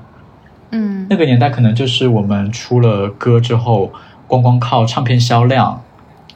[0.70, 3.92] 嗯，那个年代可能就是我们出了歌之后，
[4.28, 5.82] 光光靠唱片销量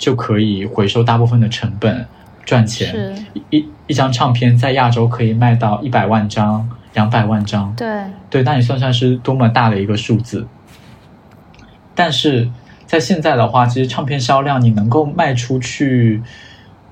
[0.04, 2.06] 就可以回收大部分的成本
[2.44, 3.26] 赚钱。
[3.50, 7.74] 一一张唱片在亚洲可以卖到一百万张、两百万张。
[7.78, 7.88] 对
[8.30, 10.46] 对，那你算算是多么大的一个数字。
[11.96, 12.50] 但是
[12.86, 16.22] 在现在的话，其实唱片销量你能够卖出去。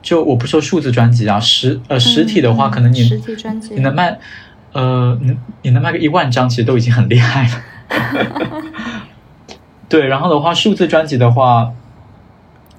[0.01, 4.17] 就我不说数字专辑啊，实呃实体的话，可能你实体专辑你能卖，
[4.71, 7.51] 呃，你你能卖个一万张，其实都已经很厉害了。
[9.89, 11.71] 对，然后的话，数字专辑的话，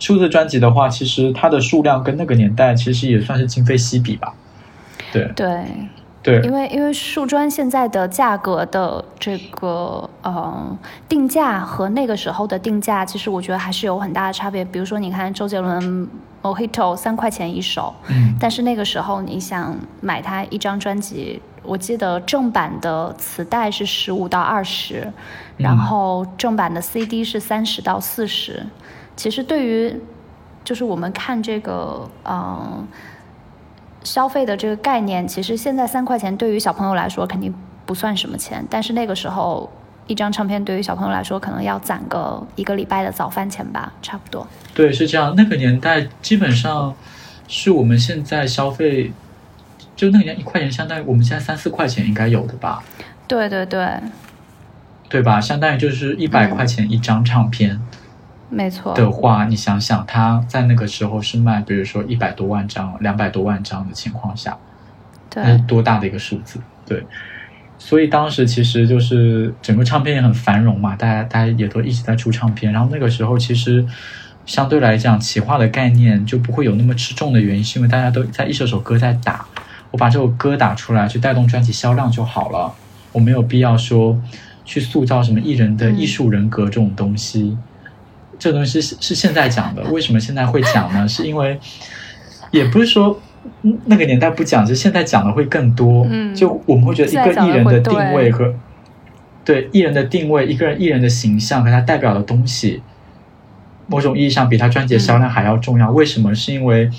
[0.02, 4.34] 数字专辑的话，其实它的数量跟那个年代其实也算是今非昔比吧。
[5.12, 5.64] 对对。
[6.24, 14.64] 对，因为因为树专现在的价格的这个呃定价和那个时候的定价，其实我觉得还是有很大的差别。
[14.64, 15.82] 比如说，你看周杰伦
[16.40, 25.12] 《Mojito》三块钱一首，嗯，但是那个时候你想买他一张专辑，我记得正版的磁带是十五到二十，
[25.56, 28.64] 然后正版的 CD 是三十到四十。
[29.16, 30.00] 其实对于
[30.64, 32.86] 就是我们看这个嗯。
[34.04, 37.54] 消费的这个概念，其实现在三块钱对于小朋友来说肯定
[37.86, 39.70] 不算什么钱，但是那个时候
[40.08, 44.44] 一张唱片对于小朋友来说可能要攒个一个礼拜的早饭钱吧，差不多。
[44.74, 45.32] 对，是这样。
[45.36, 46.92] 那个年代基本上
[47.46, 49.12] 是我们现在消费，
[49.94, 52.82] 就那个年一块钱相当于我们现在三四块钱应该有的吧？
[53.28, 53.88] 对对对，
[55.08, 55.40] 对吧？
[55.40, 57.80] 相当于就是一百块钱一张唱片。
[58.54, 64.54] 没错的话，你想想，他在那个时候是卖，比如说一百多万张、两百多万张的情况下，
[65.30, 66.60] 对，那是多大的一个数字？
[66.84, 67.02] 对，
[67.78, 72.70] 所以当时其实就是整个唱片也很繁荣嘛，大家大家也都一直在出唱片。
[72.70, 73.82] 然后那个时候其实
[74.44, 79.46] 相对来讲，企划的概念就不会有那么吃重的原因，是因为大家都在一首首歌在打，
[79.90, 82.70] 我把这首歌打出来去带动专辑销量就好了，
[83.12, 84.20] 我没有必要说
[84.66, 87.56] 去塑造什么艺人的艺术人格这种东西。
[88.42, 91.06] 这东西是是现在讲的，为什么现在会讲呢？
[91.06, 91.60] 是因为
[92.50, 93.20] 也不是说
[93.84, 96.04] 那个年代不讲，是现在讲的会更多。
[96.10, 98.52] 嗯，就我们会觉得一个艺人的定位和
[99.44, 102.82] 对艺人的定位，一个人艺人的形象和他代表的东西，
[103.86, 105.92] 某种意义上比他专辑销量还要重要。
[105.92, 106.34] 为什么？
[106.34, 106.90] 是因为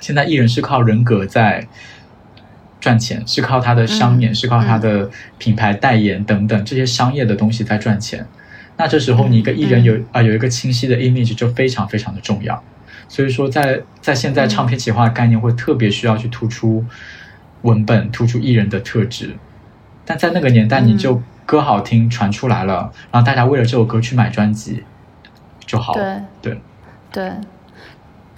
[0.00, 1.66] 现在艺人是靠人格在
[2.78, 8.26] 赚钱，是靠他的商演，是靠他的品牌代言等等这些商业的东西在赚钱。
[8.78, 12.62] 那这时候，你一个艺人有啊有一个清晰的 image 就非常非常的重要。
[13.08, 16.84] 所以说，在在现在唱片企划的概念会特别需要去突出
[17.62, 19.36] 文本，突出艺人的特质。
[20.04, 24.84] 但在那个年代，你就歌好听传出来了，然后大家为了这首歌去买专辑
[25.66, 26.22] 就好了。
[26.40, 26.58] 对
[27.10, 27.32] 对。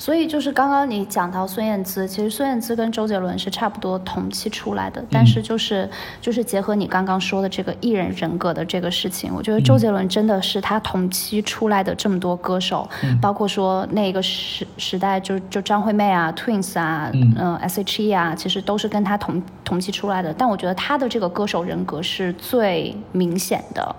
[0.00, 5.86] 所以就是刚刚你讲到孙燕姿，其实孙燕姿跟周杰伦是差不多同期出来的，但是就是
[6.22, 12.88] 就是结合你刚刚说的这个艺人人格的这个事情，我觉得周杰伦真的是他同期出来的这么多歌手，
[13.20, 17.56] 包括说那个时时代就就张惠妹啊、Twins 啊、嗯。
[17.56, 23.94] S.H.E 啊，其实都是跟他同同期出来的，但我觉得他的这个歌手人格是最明显的，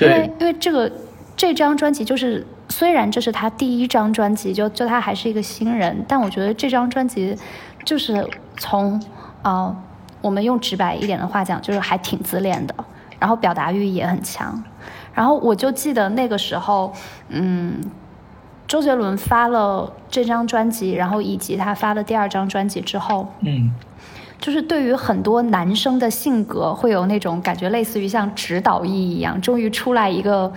[0.00, 0.88] 因为因为这个
[1.36, 2.46] 这张专辑就是。
[2.70, 7.34] 虽然这是他第一张专辑，就就他还是一个新人，但我觉得这张专辑
[7.82, 8.28] 就是
[8.58, 9.02] 从
[9.42, 9.74] 啊，
[10.20, 12.74] 我们用直白一点的话讲，就是还挺自恋的，
[13.18, 14.62] 然后表达欲也很强。
[15.14, 16.92] 然后我就记得那个时候，
[17.30, 17.80] 嗯，
[18.66, 23.72] 周杰伦发了这张专辑，然后以及他发了第二张专辑之后，嗯，
[24.38, 30.52] 就是对于很多男生的性格会有那种感觉，类似于像指导意义一样，终于出来一个。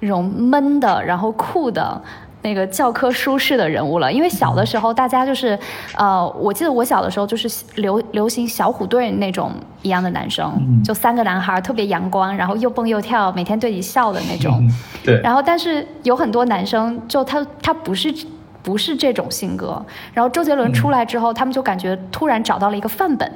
[0.00, 2.00] 那种闷的，然后酷的
[2.42, 4.12] 那个教科书式的人物了。
[4.12, 5.58] 因为小的时候，大家就是，
[5.96, 10.52] 呃，我记得我小的时候就是流流行小虎队那种一样的男生，
[10.84, 14.62] 就三个男孩特别阳光，然后又蹦又跳，每天对你笑的那种。
[15.04, 15.20] 对。
[15.22, 18.14] 然后，但是有很多男生，就他他不是
[18.62, 19.82] 不是这种性格。
[20.12, 23.30] 然后周杰伦出来之后，他们就感觉突然找到了一个范本。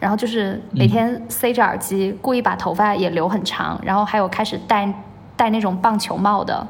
[0.00, 4.88] 然后就是每天塞着耳机，故意把头发也留很长，然后还有开始戴
[5.38, 6.66] 戴那种棒球帽的，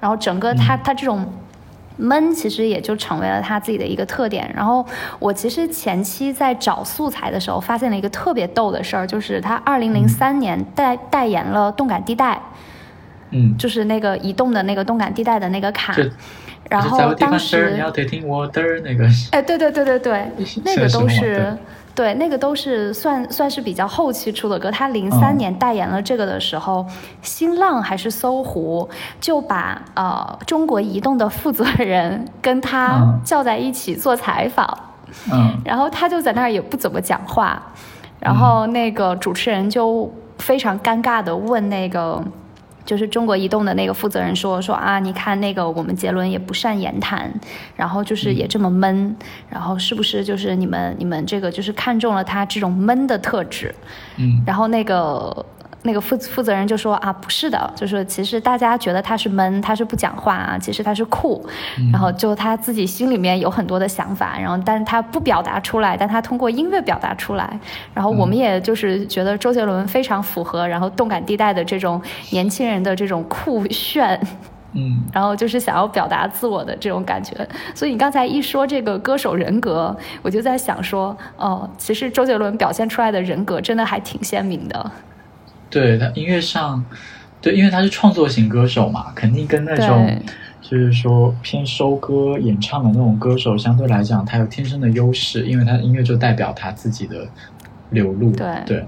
[0.00, 1.24] 然后整个他他这种
[1.96, 4.52] 闷，其实也就成为了他自己的一个特点。
[4.54, 4.84] 然后
[5.20, 12.40] 我其实前期在找素材的时候，发现了一个特别逗的事儿，就是他二零零三年代代言了动感地带，
[13.30, 15.94] 嗯，就是那个移动的那个动感地带的那个卡，
[16.68, 20.30] 然后当时你要得听我的那个，哎，对对对对对，
[20.64, 21.56] 那个都是。
[21.94, 24.70] 对，那个都是算算是比较后期出的歌。
[24.70, 26.86] 他零三年代言了这个的时候，
[27.20, 28.88] 新浪还是搜狐
[29.20, 34.66] 就把呃中国移动的负责人跟他叫在一起做采访，
[35.30, 37.60] 嗯，然后他就在那儿也不怎么讲话，
[38.18, 42.22] 然后那个主持人就非常尴尬的问那个。
[42.90, 47.32] 就是中国移动的那个负责人说说啊，你看那个我们杰伦也不善言谈，
[47.76, 49.14] 然后就是也这么闷，
[49.48, 53.72] 然后是不是就是你们你们这个就是看中了他这种闷的特质？
[54.16, 55.46] 嗯，然后那个。
[55.82, 61.42] 那个负负责人就说啊，不是的，就是其实大家觉得他是闷，他是不讲话啊，其实他是酷，
[61.90, 67.58] 然后就他自己心里面有很多的想法，然后但是他不表达出来，但他通过音乐表达出来，
[67.94, 72.00] 然后我们也就是觉得周杰伦非常符合，然后动感地带的这种
[72.30, 74.20] 年轻人的这种酷炫，
[74.74, 77.34] 嗯， 然后就是想要表达自我的这种感觉，
[77.74, 84.90] 所以你刚才一说这个歌手人格，我就在想说，哦，其实周杰伦表现出来的人格真的还挺鲜明的。
[85.70, 86.84] 对他音乐上，
[87.40, 90.20] 对，因为他是创作型歌手嘛，肯定跟那种
[90.60, 97.26] 就是说偏收歌演唱的那种歌手相对来讲，他有天生的优势，因为他的音乐就代表他自己的
[97.90, 98.32] 流露。
[98.32, 98.86] 对对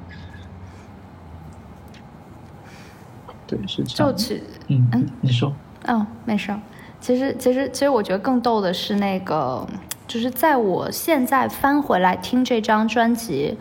[3.46, 4.12] 对，是这样。
[4.12, 5.54] 就其嗯嗯，你说
[5.86, 6.52] 哦，没事。
[7.00, 9.66] 其实其实其实，我觉得更逗的是那个，
[10.08, 13.56] 就是在我现在翻回来听这张专辑，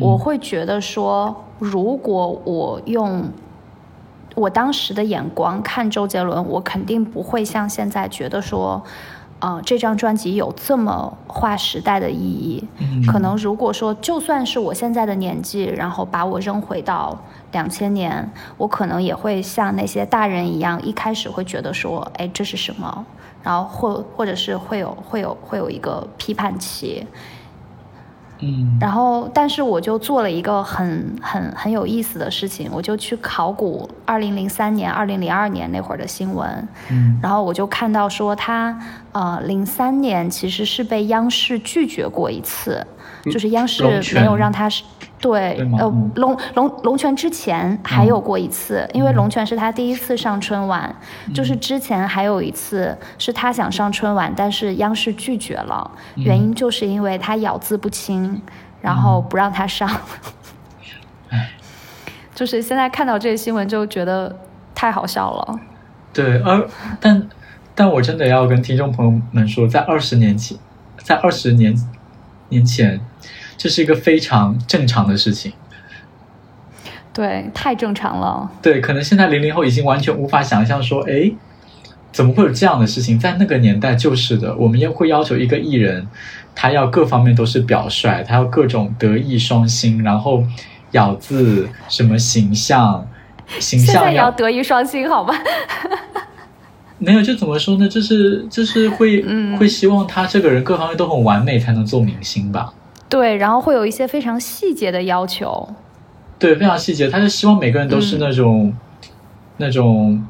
[0.00, 1.43] 我会觉得说。
[1.58, 3.30] 如果我用
[4.34, 8.82] 我当时的眼光看周杰伦，我肯定不会像现在觉得说，
[9.38, 12.66] 呃，这张专辑有这么划时代的意义。
[13.06, 17.16] 可能如果说就算是我现在的年纪，然后把我扔回到
[17.52, 23.06] 两千年，我可能也会像那些大人一样，一开始会觉得说，哎，这是什么？
[23.42, 27.06] 然后或或者是会有会有会有一个批判期。
[28.44, 38.78] 嗯，然后，但是我就做了一个很很很有意思的事情，我就去考古二零零三年、二零零二年那会儿的新闻，嗯，然后我就看到说他
[39.12, 42.86] 呃零三年其实是被央视拒绝过一次，
[43.24, 43.84] 就是央视
[44.14, 44.84] 没有让他是。
[45.24, 50.94] 对，呃，龙龙龙泉之前还有过一次，因为龙泉是他第一次上春晚，
[51.32, 58.42] 就是之前还有一次是他想上春晚，但是央视拒绝了，原因就是因为他咬字不清，
[58.82, 59.88] 然后不让他上。
[62.34, 64.40] 就是现在看到这个新闻就觉得
[64.74, 65.58] 太好笑了。
[66.12, 66.68] 对，而
[67.00, 67.26] 但
[67.74, 70.58] 但我真的要跟听众朋友们说，在二十年前，
[70.98, 71.74] 在二十年
[72.50, 73.00] 年前。
[73.56, 75.52] 这是一个非常正常的事情，
[77.12, 78.50] 对，太正常了。
[78.60, 81.32] 对，可能现在零零后已经完全无法想象说，哎，
[82.12, 83.18] 怎么会有这样的事情？
[83.18, 86.06] 在那个年代就是的，我们也会要求一个艺人，
[86.54, 90.44] 他要各方面都是表率，他要各种德艺双馨，然后
[90.92, 93.06] 咬字什么形象，
[93.60, 95.34] 形象要德艺双馨，好吧？
[96.98, 97.88] 没有，就怎么说呢？
[97.88, 99.24] 就是就是会
[99.58, 102.72] 会希望他这个人各方面都很完美，才能做明星吧。
[103.08, 105.68] 对，然后会有一些非常细节的要求。
[106.38, 108.74] 对，非常细节，他是希望每个人都是那种
[109.58, 110.26] 那种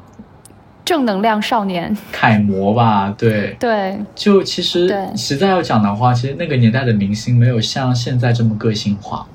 [0.85, 3.13] 正能量少年楷模吧？
[3.17, 9.27] 对对，就其实实在要讲的话，其实那个年代的明星没有像现在这么个性化。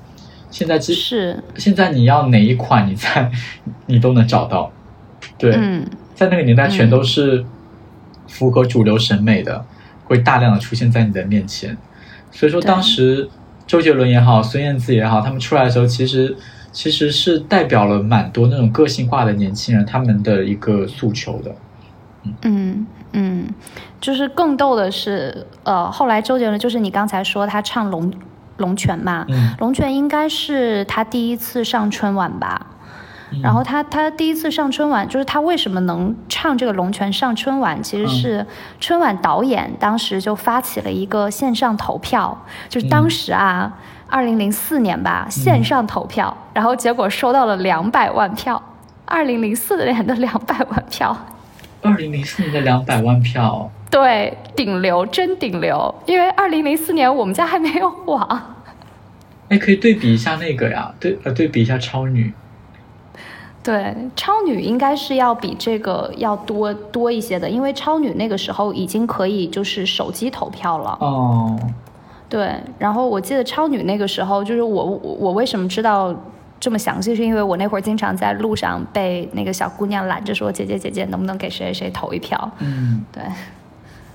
[0.49, 3.29] 现在其实现在你要哪一款，你在
[3.87, 4.71] 你都能找到。
[5.37, 5.85] 对，嗯
[6.15, 7.45] 在那个年代，全都是
[8.27, 9.65] 符合主流审美的，
[10.05, 11.77] 会大量的出现在你的面前。
[12.31, 13.29] 所以说，当时。
[13.67, 16.35] 周杰伦也好，孙燕姿也好，他们出来的时候，其实
[16.73, 21.55] 其实是代表了蛮多那种个性化的年轻人他们的一个诉求的。
[22.41, 23.47] 嗯嗯，
[24.01, 28.11] 就是更逗的是，呃，后来周杰伦就是你刚才说他唱《龙
[28.57, 29.25] 龙泉》嘛，
[29.59, 32.65] 《龙泉》应该是他第一次上春晚吧。
[33.41, 38.45] 然后他他第一次上春晚，就是他为什么能唱这个《龙泉》上春晚，其实是
[38.79, 43.71] 春晚导演当时就发起了一个线上投票，就是当时啊，
[44.09, 48.61] 二零零四年吧，线上投票，然后结果收到了两百万票，
[49.05, 51.15] 二零零四年的两百万票，
[51.81, 58.55] 二零零四年的两百万票，对，顶流真顶流，因为二零零四年我们家还没有网。
[59.47, 62.33] 哎，可以对比一下那个呀，对呃，对比一下超女。
[63.63, 70.97] 对，超女应该是要比这个要多多一些的，因为超女那个时候已经可以就是手机投票了。
[70.99, 71.59] 哦。
[72.27, 74.83] 对，然后我记得超女那个时候，就是我
[75.19, 76.15] 我为什么知道
[76.61, 83.21] 这么详细，是因为我那会儿经常在路上被那个小姑娘拦着说：“姐姐姐姐，能不能给谁谁谁投一票？”嗯，对。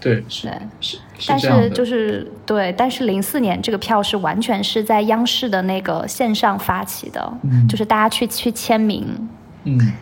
[0.06, 0.48] 对，是
[0.80, 7.32] 是，但是就是对，但是零四年这个票是完全是在央视的那个线上发起的，
[7.68, 9.28] 就是大家去去签名，
[9.64, 9.92] 嗯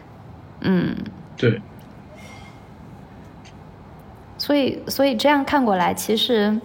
[0.61, 0.95] 嗯，
[1.39, 1.59] 对，
[4.37, 6.61] 所以所以这样看过来，其实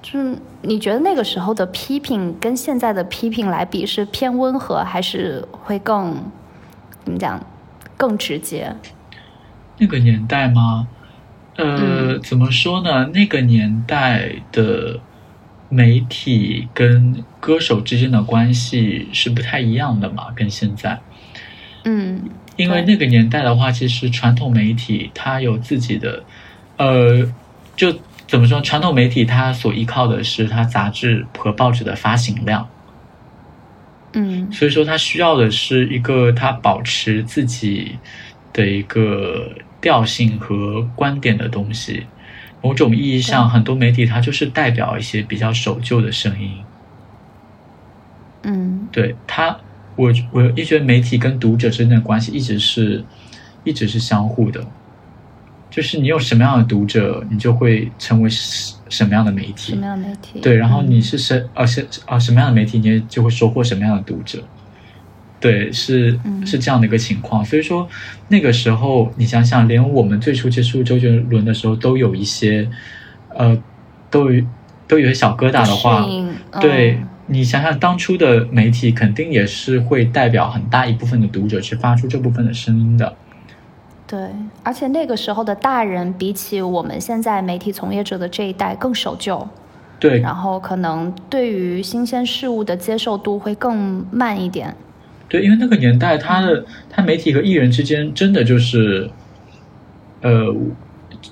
[0.00, 6.14] 就是你觉得那个时候的批评跟现在的批评来比，是偏温和还是会更
[7.04, 7.44] 怎么讲
[7.96, 8.72] 更直接？
[9.78, 10.86] 那个年代吗？
[11.56, 13.06] 呃，怎么说呢？
[13.14, 15.00] 那个年代的
[15.70, 21.00] 媒体跟歌手之间的关系是不太一样的嘛，跟现在。
[21.84, 26.22] 嗯，因为那个年代的话，其实传统媒体它有自己的，
[26.76, 27.32] 呃，
[27.74, 28.60] 就怎么说？
[28.60, 32.68] 传统媒体它所依靠的是它杂志和报纸的发行量。
[34.12, 37.98] 嗯，所以说它需要的是一个它保持自己
[38.52, 39.50] 的一个。
[39.80, 42.06] 调性和观点的东西，
[42.62, 46.50] 某种意义上，很多媒体它就是代表一些比较守旧的声音。
[48.42, 49.58] 嗯，对它，
[49.96, 53.04] 我我一觉得媒体跟读者之间的关系一直是，
[53.64, 54.64] 一直是相互的。
[55.68, 59.72] 就是你有什么样的读者，你就会成为什么样的媒体。
[59.72, 60.40] 什么样的媒体？
[60.40, 64.42] 对，然后你是什呃是啊什么样的媒体，你也就会收获什么样的读者。
[65.38, 67.86] 对，是是这样的一个情况，所以说
[68.28, 72.68] 那个时候，你想想，连我们最初接触周杰伦的时候，都有一些，
[73.34, 73.56] 呃，
[74.10, 74.42] 都有
[74.88, 76.06] 都有些小疙瘩的话，
[76.58, 83.14] 对你想想，当初的媒体肯定也是会代表很大一部分的读者去发出这部分的声音的。
[84.06, 84.18] 对，
[84.62, 89.46] 而且那个时候的大人，比起我们现在媒体从业者的这一代更守旧，
[90.00, 94.74] 对，然后可能对于新鲜事物的接受度会更慢一点。
[95.28, 99.10] 对，因为那个年代，他的他媒体和艺人之间真的就是，
[100.20, 100.54] 呃，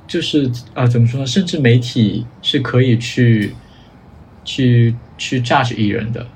[0.09, 1.27] 就是呃，怎么说呢？
[1.27, 3.55] 甚至媒体是可以去
[4.45, 6.27] 去去 judge 艺人的。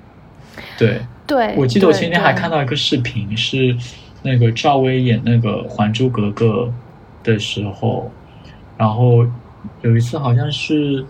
[0.79, 3.77] 对，对，我记得我前天还看到一个视频，是
[4.23, 6.73] 那个赵薇演那个《还珠格格》
[7.27, 8.13] 的时候，
[8.77, 9.27] 然后
[9.83, 11.05] 有一次好像是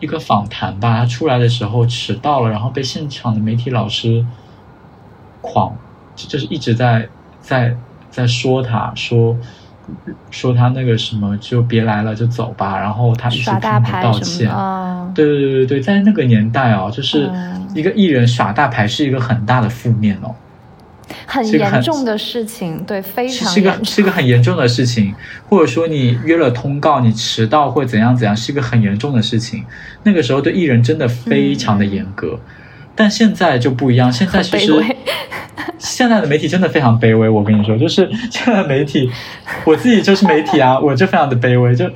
[0.00, 4.26] 一个访谈吧，她出来的时候迟到了，然后被现场的媒体老师。
[5.50, 5.74] 狂，
[6.14, 7.08] 就是一直在
[7.40, 7.74] 在
[8.10, 9.36] 在说他，说
[10.30, 12.78] 说他那个什么，就别来了，就走吧。
[12.78, 14.50] 然后他一直拼命道歉。
[15.14, 17.30] 对对对对对，在那个年代哦，就是
[17.74, 20.34] 一个艺人耍大牌是一个很大的负面哦，
[21.26, 25.14] 很严重的事情，对，非常是个是个很严重的事情。
[25.48, 29.64] 或者说你约了通告，你迟到或怎样怎样，是一个很严重的事情。
[30.02, 32.38] 那个时候对艺人真的非常的严格。
[33.00, 34.72] 但现在就不一样，现在其实
[35.78, 37.28] 现在的媒体真的非常卑微。
[37.28, 39.08] 我跟你说，就是 现在媒体，
[39.64, 41.72] 我自己就是媒体啊， 我就非常的卑微。
[41.76, 41.88] 就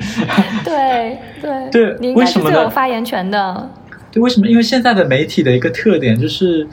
[0.64, 3.68] 对对对，为什么有发言权的？
[4.12, 4.46] 对，为什么？
[4.46, 6.68] 因为现在的媒体的一个特点就是，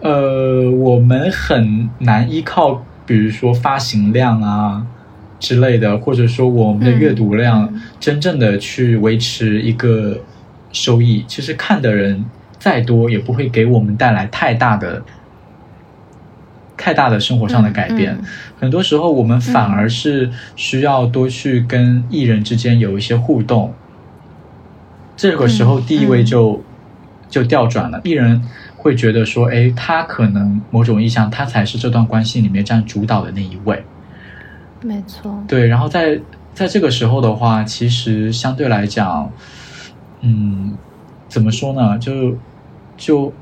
[0.00, 4.86] 呃，我们很难依靠，比如说发行量啊
[5.40, 7.68] 之类的，或者说我们的阅读量，
[7.98, 10.18] 真正的去维持一个
[10.70, 11.24] 收益。
[11.26, 12.24] 其实看的人。
[12.62, 15.02] 再多也不会给我们带来太大的、
[16.76, 18.16] 太大的生活上的改变。
[18.60, 23.74] 很多时候，我们反而是需要多去跟艺人之间有一些互动。
[25.16, 26.62] 这个时候，地位就
[27.28, 28.00] 就调转了。
[28.04, 28.40] 艺人
[28.76, 33.84] 会觉得说：“哎，他可能某种意义上，他才是这段关系里面占主导的那一位。”
[34.82, 35.42] 没错。
[35.48, 36.20] 对，然后在
[36.54, 39.28] 在这个时候的话，其实相对来讲，
[40.20, 40.76] 嗯，
[41.26, 41.98] 怎么说呢？
[41.98, 42.36] 就
[43.02, 43.32] 就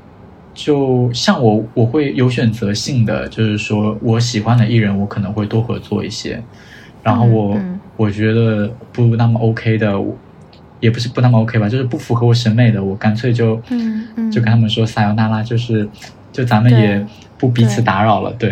[0.55, 6.41] 就像我，我会有选择性的，就是说我喜欢的艺人，我可能会多合作一些。
[7.03, 7.55] 然后我
[7.95, 10.03] 我觉得不那么 OK 的，
[10.79, 15.87] 也不是不那么 OK 吧，就是不符合我审美的，我干脆就嗯嗯就跟他们说撒由那拉，就是
[16.31, 17.05] 就咱们也
[17.37, 18.51] 不彼此打扰了，对。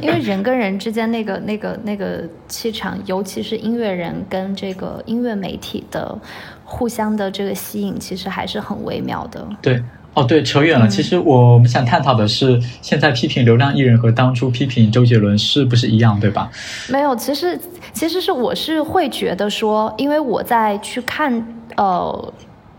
[0.00, 6.18] 因为人跟人之间那个那个那个气场，尤其是音乐人跟这个音乐媒体的
[6.64, 9.46] 互相的这个吸引，其实还是很微妙的。
[9.60, 9.82] 对。
[10.16, 10.88] 哦，对，扯远了。
[10.88, 16.50] 其实我们想探讨的是，现在批评流量艺人和当初批评周杰伦是不是一样，对吧？
[16.88, 17.60] 没有，其实
[17.92, 21.46] 其实是我是会觉得说，因为我在去看
[21.76, 22.32] 呃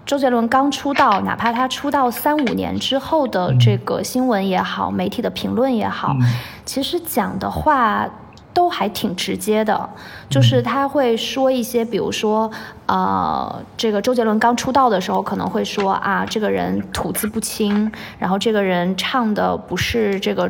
[0.03, 6.17] 周杰伦刚出道，哪怕他出道三五年之后的这个新闻也好，媒体的评论也好，
[6.65, 8.09] 其实讲的话。
[8.57, 9.87] 都还挺直接的，
[10.27, 12.49] 就是他会说一些，比如说，
[12.87, 20.49] 呃，这个周杰伦刚出道的时候可能会说啊，这个人吐字不清，然后这个人唱的不是这个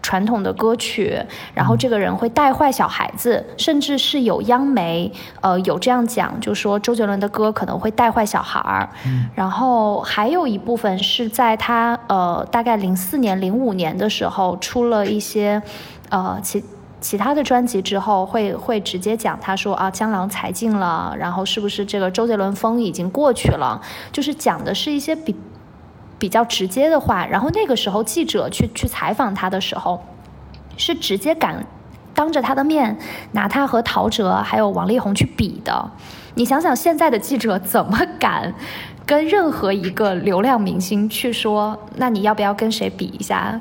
[0.00, 1.14] 传统的歌曲，
[1.52, 8.88] 然后这个人会带坏小孩子，甚至是有央媒呃有这样讲，就说周杰伦的歌可能会带坏小孩儿。
[9.34, 15.62] 然后还有一部分是在他呃大概零四年零五年的时候出了一些
[16.08, 16.64] 呃其。
[17.02, 23.82] 其他的专辑之后会会直接讲，他说啊，江郎才尽了，然后是不是这个周杰伦风已经过去了？
[24.12, 25.34] 就是讲的是一些比
[26.18, 27.26] 比较直接的话。
[27.26, 30.00] 然后那个时候记者去去采访他的时候，
[30.76, 31.66] 是直接敢
[32.14, 32.96] 当着他的面
[33.32, 35.90] 拿他和陶喆还有王力宏去比的。
[36.36, 38.54] 你想想现在的记者怎么敢
[39.04, 41.76] 跟任何一个流量明星去说？
[41.96, 43.60] 那你要不要跟谁比一下？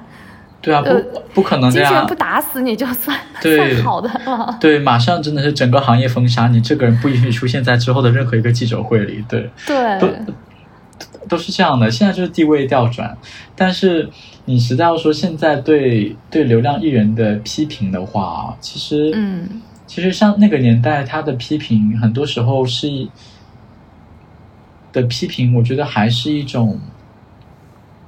[0.61, 4.55] 对啊，不不可能这样，不打死你就算 算好的了。
[4.61, 9.25] 对，马上真的是整个行业封杀你，这个人不允许出现在之后的任何一个记者会里。
[9.27, 10.07] 对，对，都
[11.29, 11.89] 都是这样的。
[11.89, 13.17] 现在就是地位调转，
[13.55, 14.07] 但是
[14.45, 23.07] 你实在要说现在对对流量艺人的批评的话，其实，嗯，其实像那个年代他的批评，很多时候是
[24.93, 26.79] 的批评，我觉得还是一种。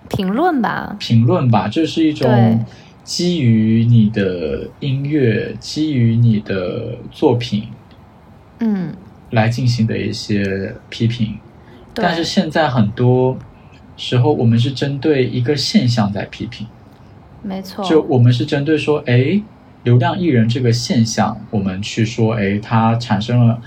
[0.10, 2.64] 评论吧，评论吧，这是一种
[3.04, 7.68] 基于你的音乐、基于你的作品，
[8.60, 8.94] 嗯，
[9.32, 11.40] 来进行的一些批评。
[11.96, 13.38] 但是现在很多
[13.98, 16.68] 时候，我们是针对一个现象在批评，
[17.42, 17.84] 没错。
[17.84, 19.42] 就我们是针对说，哎，
[19.84, 23.60] 流量艺人这个现象，我们去说，哎，它产生了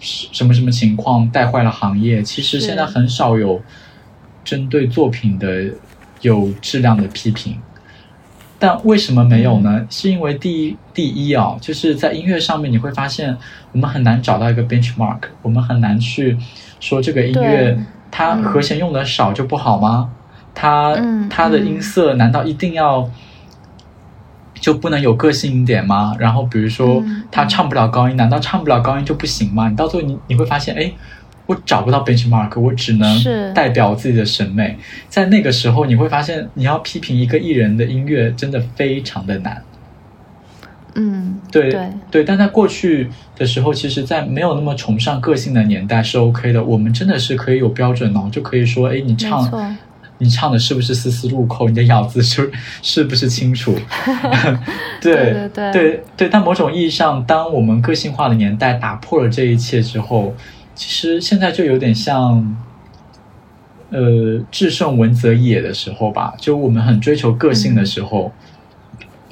[0.00, 2.22] 什么什么情况，带坏了行业。
[2.22, 3.62] 其实现在很少有。
[4.46, 5.64] 针对作品的
[6.20, 7.58] 有质量的批评，
[8.60, 9.84] 但为什么没有呢？
[9.90, 13.36] 是因为第一，第一啊，就是在音乐上面你会发现，
[13.72, 16.38] 我们很难找到一个 benchmark，我们很难去
[16.78, 17.76] 说这个音乐
[18.10, 20.12] 它和弦用的少就不好吗？
[20.54, 20.96] 它
[21.28, 23.10] 它的音色难道一定要
[24.54, 26.14] 就不能有个性一点吗？
[26.20, 29.68] 然后比如说他唱不了高音，难道唱不了高音就不行吗？
[29.68, 30.92] 你到最后你你会发现，哎。
[31.46, 34.76] 我找不到 benchmark，我只能代表自己的审美。
[35.08, 39.62] 在那个时候，你会发现，你要批评一个艺人的音乐，真的非常的难。
[40.96, 41.72] 嗯，对
[42.10, 42.24] 对。
[42.24, 46.64] 但在过去的时候，其实，在没有那么崇尚个性的年代是 OK 的。
[46.64, 49.76] 我们真的是可以有标准哦，就可以说，哎，你唱，
[50.18, 51.68] 你唱的是不是丝丝入扣？
[51.68, 52.50] 你的咬字是
[52.82, 53.78] 是不是清楚？
[55.00, 56.28] 对对对对对。
[56.28, 60.34] 但某种意义上，当我们个性化的年代打破了这一切之后。
[60.76, 62.54] 其实现在就有点像，
[63.90, 66.34] 呃，至圣文则野的时候吧。
[66.38, 68.30] 就我们很追求个性的时候，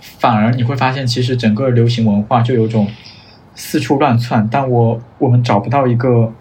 [0.01, 2.88] 反而你会发现，其实整个流行文化就有种
[3.55, 4.49] 四处乱窜。
[4.51, 6.32] 但我我们找不到一个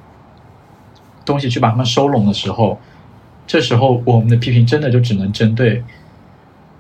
[1.26, 2.80] 东西去把它们收拢的时候，
[3.46, 5.84] 这时候我们的批评真的就只能针对，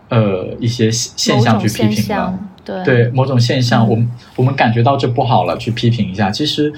[0.07, 2.39] 呃，一些现象去批评了。
[2.63, 6.31] 对对，某种现象，我们我们感觉到这不好了，去批评一下。
[6.31, 6.71] 其实。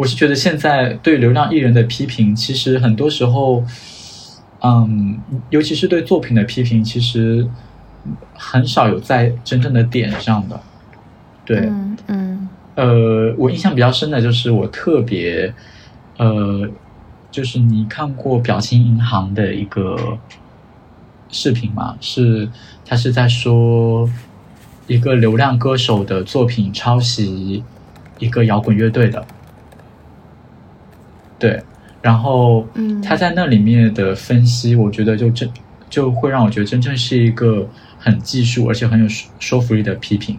[0.00, 3.62] 我是觉得现在对流量艺人的批评，其实很多时候，
[4.62, 5.20] 嗯，
[5.50, 7.46] 尤其是对作品的批评，其实
[8.32, 10.58] 很少有在真正的点上的。
[11.44, 11.68] 对，
[12.06, 15.52] 嗯，呃，我印象比较深的就是我特别，
[16.16, 16.66] 呃，
[17.30, 20.16] 就是你看过表情银行的一个
[21.28, 21.94] 视频吗？
[22.00, 22.48] 是
[22.86, 24.08] 他是在说
[24.86, 27.62] 一个流量歌手的作品抄袭
[28.18, 29.22] 一个摇滚乐队的。
[31.40, 31.60] 对，
[32.02, 35.50] 然后嗯他在那里面的分析，我觉得就真
[35.88, 37.66] 就会让我觉得真正是一个
[37.98, 39.06] 很技术而且很有
[39.38, 40.38] 说服力的批评。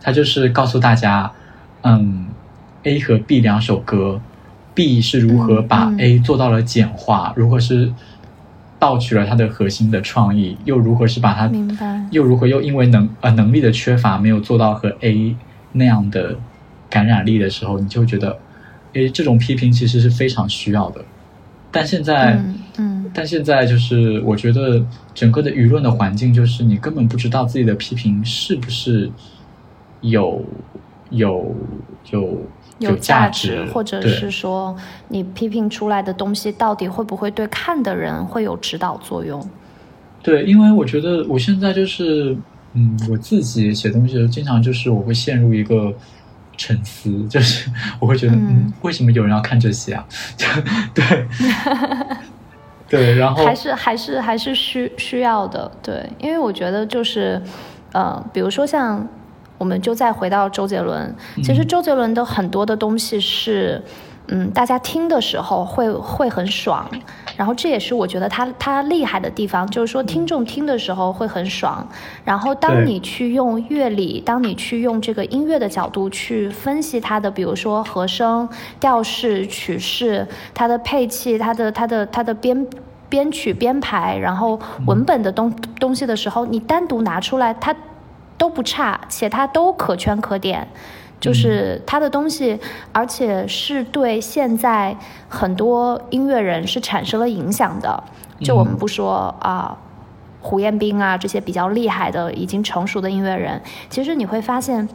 [0.00, 1.30] 他就是告诉大家，
[1.82, 2.26] 嗯
[2.84, 4.20] ，A 和 B 两首歌
[4.74, 7.92] ，B 是如何把 A 做到了简化，如何是
[8.78, 15.36] 盗取了它的核心的创意，又如何是把它，明白，又如何又因为能呃能力的缺乏没有做到和 A
[15.72, 16.36] 那样的
[16.88, 18.38] 感染力的时候，你就觉得。
[18.94, 21.04] 诶，这种批评其实是非常需要的，
[21.70, 22.42] 但现在，
[22.78, 24.84] 嗯，但现在就是我觉得
[25.14, 29.10] 整个的舆论的环境，就是你根本不知道自己的批评是不是
[30.00, 30.42] 有
[31.10, 31.54] 有
[32.10, 32.38] 有
[32.78, 34.76] 有价值，或者是说
[35.08, 39.46] 你批评出来的东西到底会不会对看的人会有指导作用？
[40.22, 42.36] 对，因为我觉得我现在就是，
[42.74, 45.94] 嗯，我自己写东西的时候，经常就是我会陷入一个
[46.58, 50.04] 沉思，就是我会觉得，嗯，为什么有人要看这些啊？
[50.92, 51.26] 对，
[52.86, 57.40] 对，然后还是还是还是需需要的，对，因为我觉得就是，
[57.92, 59.08] 呃，比如说像，
[59.56, 63.80] 我们就再回到周杰伦，其实周杰伦的很多的东西是。
[63.86, 63.92] 嗯，
[64.52, 66.86] 大家听的时候会会很爽，
[67.36, 71.86] 然后这也是我觉得他他厉害的地方，就是说听众听的时候会很爽，
[72.24, 78.48] 然后当你去用乐理，当你去用这个音乐的角度去分析它的，比如说和声、
[78.78, 82.66] 调式、曲式、它的配器、它的它的它的编
[83.08, 85.50] 编曲编排，然后文本的东
[85.80, 87.74] 东西的时候，你单独拿出来，它
[88.36, 90.68] 都不差，且它都可圈可点。
[91.20, 92.58] 就是他的东西，
[92.92, 94.96] 而且是对现在
[95.28, 98.02] 很多音乐人是产生了影响的。
[98.40, 99.76] 就我们不说啊，
[100.40, 103.60] 胡彦斌啊这些比较厉害的、已经成熟的音乐人，
[103.90, 104.88] 其实你会发现，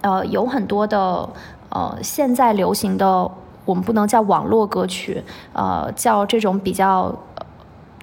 [0.00, 1.28] 呃，有很多的
[1.70, 3.30] 呃现在流行的，
[3.64, 7.14] 我们不能叫网络歌曲，呃，叫这种比较。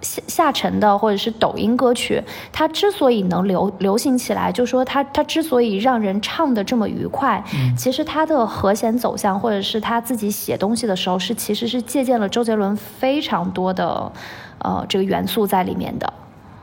[0.02, 7.44] 下下沉的或者是抖音歌曲，它之所以能流流行起来，就说它它之所以让人唱的这么愉快，
[7.78, 14.12] 其实它的和弦走向或者是他自己写东西的时候，是其实是借鉴了周杰伦非常多的
[14.60, 16.12] 呃这个元素在里面的。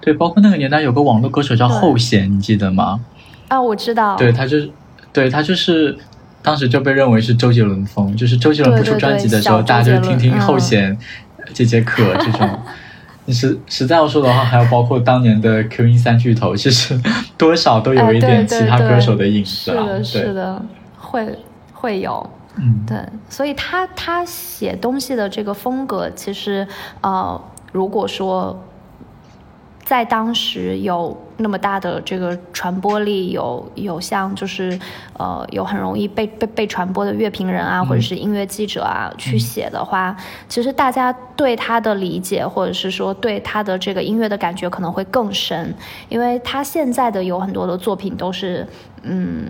[0.01, 3.01] 对，包括那个年代有个网络歌手叫后弦，你记得吗？
[3.49, 4.17] 啊，我知道。
[4.17, 4.71] 对他就是，
[5.13, 5.97] 对他就是
[6.43, 10.97] 当时就被认为是周杰伦风，就是周杰伦不出专辑的时候，大家就听听后弦
[11.53, 12.49] 这节课这种。
[13.27, 16.99] 你实实在要说的话，还有包括当年的 Q 音三巨头，其实
[17.37, 19.85] 多少都有一点其他歌手的影子啊。
[19.85, 20.63] 是的，是的，
[20.97, 21.39] 会
[21.75, 22.29] 会有。
[22.57, 22.99] 嗯，对，
[23.29, 26.67] 所以他他写东西的这个风格，其实
[27.03, 27.39] 呃，
[27.73, 28.59] 如果说。
[29.89, 34.79] 在当时有那么大的这个传播力，有有像就是
[35.19, 40.17] 呃有很容易被被被传播的乐评人啊，或者是音乐记者啊去写的话，
[40.49, 45.75] 其实大家对他的理解，或者是说对他的这个音乐的感觉可能会更深，
[46.09, 48.67] 因为他现在的有很多的作品都是
[49.03, 49.47] 嗯。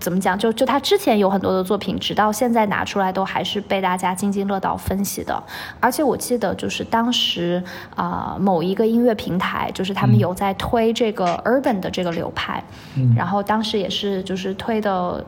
[0.00, 0.38] 怎么讲？
[0.38, 5.42] 就就他之前有很多的作品，直到现在拿出来都还是被大家津津乐道分析的。
[5.80, 7.62] 而且我记得，就是当时
[7.94, 12.62] 啊，某一个音乐平台，就是他们有在推这个 urban 的这个流派，
[12.96, 15.24] 嗯，然后当时也是就是推的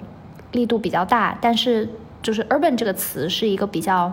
[0.52, 1.36] 力度比较大。
[1.40, 1.88] 但是
[2.22, 4.12] 就是 urban 这个词是一个比较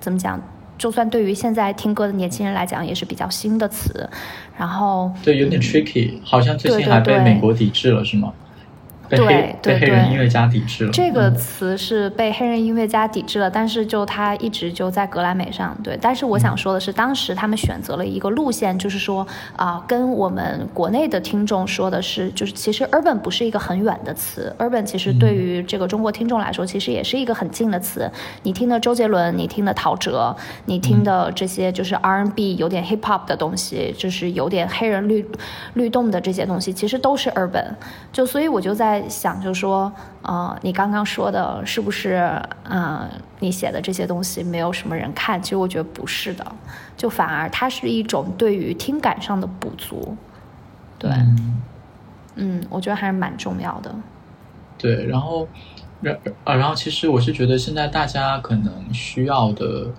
[0.00, 0.40] 怎么讲？
[0.76, 4.08] 就算对于现在听歌的年轻人来讲，也是比较新的词。
[4.56, 8.32] 然后对，有点 tricky，好像最近还被美国抵制了，是吗？
[9.16, 10.90] 对对对，音乐家抵制了。
[10.92, 15.76] 这个词是被黑人音乐家抵制了，但是就他一直就在格莱美上。
[15.82, 28.10] 对，但是我想说的是，当时他们选择了一个路线，就是说啊，跟我们国内的听众说的是，就是其实 urban 不是一个很远的词，urban 其实对于这个中国听众来说，其实也是一个很近的词。
[28.42, 30.36] 你听的周杰伦，你听的陶喆，
[30.66, 35.26] 你听的这些就是 R&B 有点 hip hop 的东西，就是有点黑人律
[35.74, 37.64] 律动的这些东西，其实都是 urban。
[38.12, 38.97] 就所以我就在。
[39.08, 39.92] 想就说，
[40.22, 43.06] 呃，你刚刚说的是不是，嗯，
[43.40, 45.42] 你写的这些东西没有什么人看？
[45.42, 46.46] 其实我觉得不是的，
[46.96, 50.16] 就反而它是一种对于听感上的补足，
[50.98, 51.10] 对，
[52.36, 53.94] 嗯，我觉得还是蛮重要的。
[54.78, 55.46] 对，然后，
[56.00, 59.92] 然啊，然后其实我是觉得现在大家可能需要的，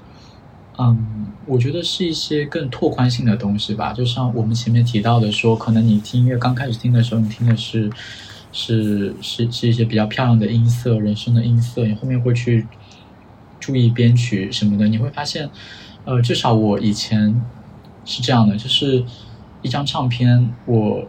[0.77, 3.93] 嗯，我觉得是一些更拓宽性的东西吧。
[3.93, 7.89] 就像我们前面提到的，说可能你听音乐刚开始听的时候，你听的是。
[8.51, 12.65] 是是是一些比较漂亮的音色，人声的音色，你后面会去
[13.59, 15.49] 注意编曲什么的，你会发现，
[16.05, 17.39] 呃，至少我以前
[18.05, 19.03] 是这样的，就是
[19.61, 21.07] 一张唱片，我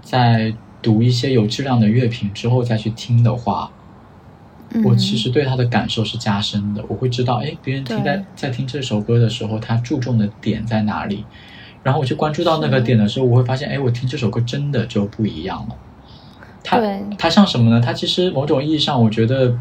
[0.00, 3.70] 在读一些有质量的乐评之后再去听的话，
[4.84, 11.24] 我其实对他的感受是加深的，我会知道，哎，别人听在在听这首歌的时候，他注重的点在哪里，
[11.82, 15.76] 然后我去关注到那个点的时候，我会发现，哎，我听这首歌真的就不一样了。
[16.68, 16.80] 它
[17.16, 17.80] 它像什么呢？
[17.84, 19.56] 它其实某种意义上，我觉得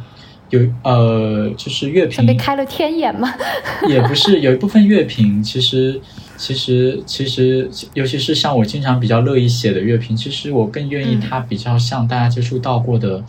[0.50, 3.34] 有呃，就是乐评被开了天眼吗？
[3.88, 6.00] 也不是，有一部分乐评其实
[6.36, 13.24] 其实其实，尤其是像我经常比较乐意写的乐评，其实我更愿意它比较像大家接触到过的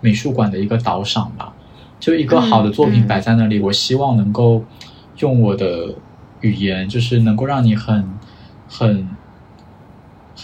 [0.00, 1.52] 美术馆的一个导赏吧。
[2.00, 4.62] 就一个好的作品摆在那里，我希望能够
[5.20, 5.94] 用我的
[6.40, 8.04] 语言，就是能够让你很
[8.68, 9.08] 很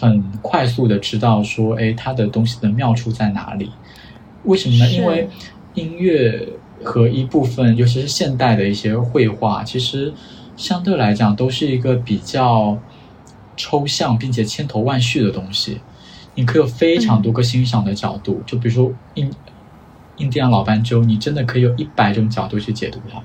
[0.00, 3.70] 很快速的知道说，哎，它的东西的妙处在哪里？
[4.44, 4.90] 为什么呢？
[4.90, 5.28] 因为
[5.74, 6.48] 音乐
[6.82, 10.12] 和一部分，尤其是现代的一些绘画，其实
[10.56, 12.78] 相对来讲都是一个比较
[13.56, 15.80] 抽象并且千头万绪的东西。
[16.34, 19.30] 你可以有非常多个欣赏的角度，就比如说印
[20.16, 23.20] 印第安老斑鸠，你真的可以有一百种角度去解读它。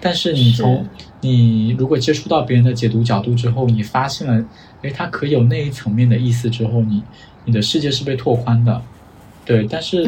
[0.00, 0.86] 但是你从
[1.20, 4.44] 你如果接触到别人的解读角度之后，你发现了，
[4.82, 7.02] 哎，它可以有那一层面的意思之后，你
[7.44, 8.80] 你的世界是被拓宽的。
[9.44, 10.06] 对，但是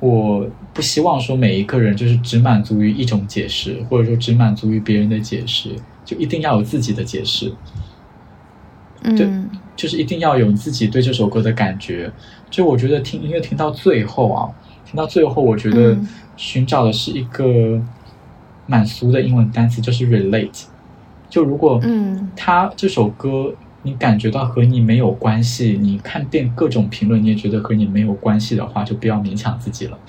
[0.00, 7.52] 我不希望说每一个人就是只满足于一种解释，或者说只满足于别人的解释，就一定要有自己的解释。
[9.02, 12.10] 嗯，就是一定要有自己对这首歌的感觉。
[12.48, 14.48] 就我觉得听音乐听到最后啊，
[14.86, 15.94] 听到最后，我觉得
[16.38, 17.78] 寻找的是一个
[18.66, 20.64] 蛮俗的英文单词，就是 relate。
[21.28, 23.54] 就如果嗯，他这首歌。
[23.82, 29.98] 你感觉到和你没有关系，你看遍各种评论，你也觉得和你没有关系的话，就不要勉强自己了。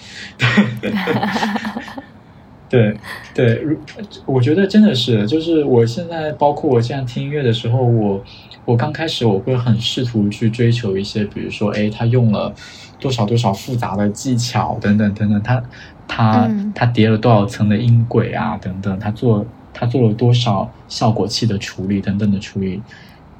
[2.69, 2.95] 对，
[3.33, 3.77] 对，如
[4.25, 8.23] 我觉得真的是，就是我现在，包括我现在听音乐的时候，我
[8.63, 12.53] 我刚开始我会很试图去追求一些，比如说，哎，他用了
[12.97, 15.61] 多少多少复杂的技巧，等等等等，他
[16.07, 22.81] 他他叠了多少层的音轨啊，等等，他做他做了多少效果器的处理，等等的处理。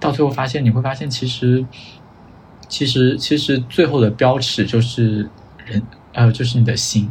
[0.01, 1.65] 到最后发现，你会发现，其实，
[2.67, 5.29] 其实，其实最后的标尺就是
[5.65, 5.81] 人，
[6.11, 7.09] 呃，就是你的心，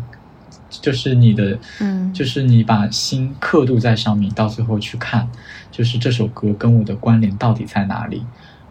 [0.69, 5.27] 就是你的，嗯，就是你把心刻度在上面，到最后去看，
[5.71, 8.23] 就是这首歌跟我的关联到底在哪里？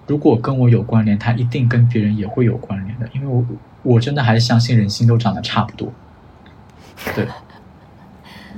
[0.06, 3.46] 如果跟我有关联，它一定跟别人也会有关联的，因为我
[3.84, 5.94] 我真的还是相信人心都长得差不多。
[7.16, 7.26] 对，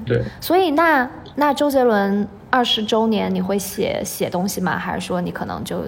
[0.06, 0.24] 对。
[0.40, 2.26] 所以那那周杰伦。
[2.54, 4.78] 二十周年你会写写东西吗？
[4.78, 5.86] 还是说你可能就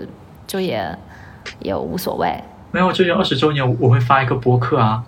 [0.47, 0.97] 就也
[1.59, 2.41] 也无所谓？
[2.71, 5.03] 没有，就有二十周年，我会发一个博客啊。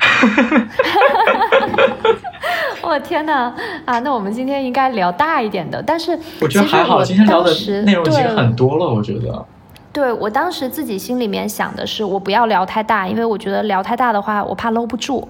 [2.82, 3.54] 我天哪
[3.86, 3.98] 啊！
[4.00, 6.12] 那我们今天应该聊大一点的，但是
[6.42, 7.50] 我觉得还好，今天聊的
[7.84, 8.84] 内容已经很多了。
[8.84, 9.46] 我觉得，
[9.94, 15.26] 对我当时自己心里面想的是，我不要聊太大，因为我觉得聊太大的话，我怕搂不住。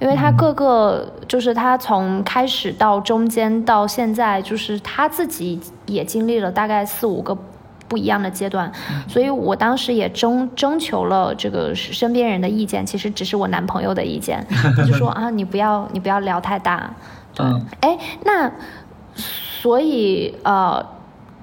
[0.00, 7.36] 因为他各个就是他从开始到中间到现在，就是他自己也经历了大概四五个
[7.86, 8.72] 不一样的阶段，
[9.06, 14.46] 所以我当时也征征求了这个身边人的意见，其实只是我男朋友的意见，
[14.76, 16.90] 他 就说啊，你不要你不要聊太大。
[17.38, 18.50] 嗯，哎，那
[19.14, 20.84] 所以呃，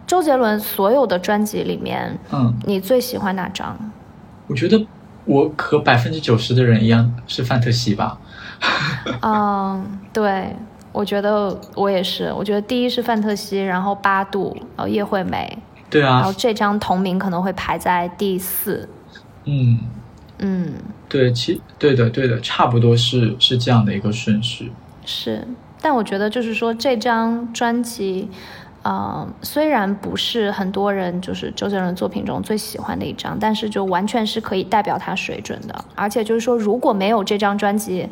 [0.05, 3.77] 周杰伦所有的专辑里面，嗯，你最喜欢哪张？
[4.47, 4.85] 我觉得
[5.27, 8.17] 我和百分之九十的人一样是范特西吧。
[9.21, 10.55] 嗯，对，
[10.91, 12.33] 我觉得我也是。
[12.33, 15.57] 我觉得第一是范特西，然后八度，然后叶惠美，
[15.89, 18.89] 对啊，然后这张同名可能会排在第四。
[19.45, 19.79] 嗯
[20.39, 20.73] 嗯，
[21.07, 24.71] 对，其对的对的，差不多是是这样的一个顺序。
[25.05, 25.47] 是，
[25.81, 28.29] 但我觉得就是说这张专辑。
[28.87, 35.85] 呃，虽然不是很多人就是周杰伦作品中最喜欢的一张，但是就完全是可以代表他水准的。
[35.93, 38.07] 而且就是说，如果没有这张专辑，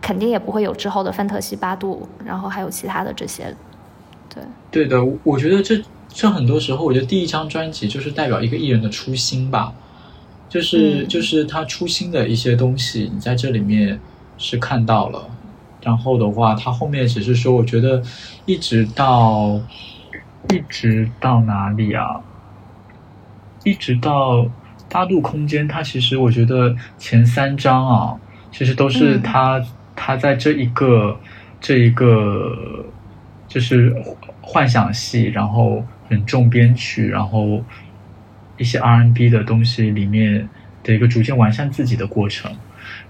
[0.00, 3.52] 肯定也不会有之后的《范特西八度》，然后还有其他的这些。
[4.32, 9.72] 对，对的，我觉得这这很多时候，我觉得第一张专辑就是代表一个艺人的初心吧，
[10.48, 13.98] 就是就是他初心的一些东西，你在这里面
[14.38, 15.28] 是看到了。
[15.82, 18.00] 然后的话，他后面只是说，我觉得
[18.46, 19.60] 一直到。
[20.50, 22.20] 一直到哪里啊？
[23.64, 24.46] 一直到
[24.90, 28.16] 八度空间，它其实我觉得前三章啊，
[28.52, 29.60] 其实都是他
[29.96, 31.18] 他在这一个
[31.60, 32.84] 这一个
[33.48, 33.94] 就是
[34.40, 37.64] 幻想系，然后很重编曲，然后
[38.58, 40.48] 一些 R&B 的东西里面
[40.82, 42.54] 的一个逐渐完善自己的过程。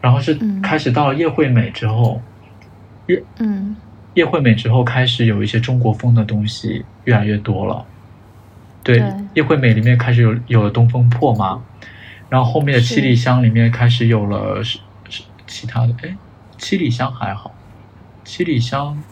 [0.00, 2.22] 然后是开始到了叶惠美之后，
[3.08, 3.74] 叶嗯。
[4.14, 7.84] 叶惠美之后开始有一些中国风的东西越来越多了，
[8.82, 9.02] 对，
[9.34, 11.62] 叶惠美里面开始有有了东风破嘛，
[12.28, 14.78] 然后后面的七里香里面开始有了是
[15.08, 16.16] 是其他的，哎，
[16.58, 17.54] 七里香还好，
[18.24, 19.02] 七里香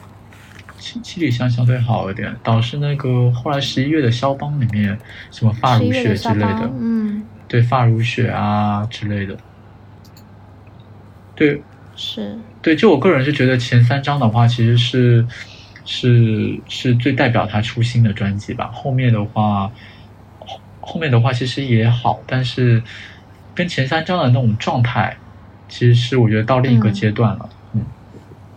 [0.78, 4.99] 七七里香相对好一点，倒是那个后来十一月的肖邦里面
[5.30, 9.36] 什么发如雪之类的，嗯，对，发如雪啊之类的，
[11.34, 11.62] 对。
[11.95, 12.38] 是。
[12.62, 15.26] 对，就我个人是觉得前三章的话，其实是
[15.85, 18.70] 是是最代表他初心的专辑吧。
[18.72, 19.72] 后面的话，
[20.39, 22.83] 后后面的话其实也好，但是
[23.55, 25.22] 跟前三张的那种状态，
[25.68, 27.49] 其实是我觉得到另一个阶段了。
[27.51, 27.57] 嗯，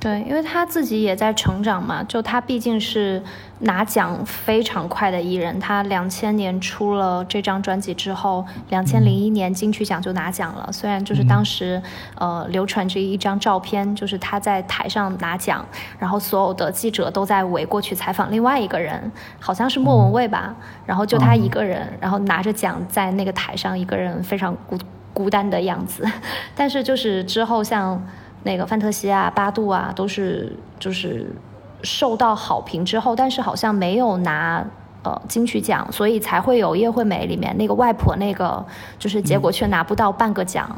[0.05, 3.19] 对，因为他自己也在成长嘛，就他毕竟是
[3.61, 10.69] 拿奖非常快的艺人，他两千年出了这张专辑之后，两千零一年金曲奖就拿奖了。
[10.71, 11.81] 虽然就是当时，
[12.19, 15.65] 呃，流传着一张照片，就是他在台上拿奖，
[15.97, 24.77] 然后所有的记者都在围过去采访另外一个人，好像是莫文蔚吧，然后就他一个人，然后拿着奖在那个台上一个人非常孤
[25.15, 26.07] 孤单的样子。
[26.53, 27.99] 但是就是之后像。
[28.45, 31.35] 那个范特西啊，八度啊，都是就是
[31.81, 34.63] 受到好评之后，但是好像没有拿
[35.01, 38.63] 呃金曲奖，所以才会有叶惠美里面那个外婆那个，
[38.99, 40.69] 就是结果却拿不到半个奖，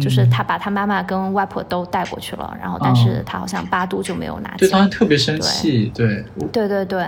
[0.00, 7.06] 就是他把他妈妈跟外婆都带过去了，然后但是他好像八度就没有拿奖，对，当时特别生气，对，对对对，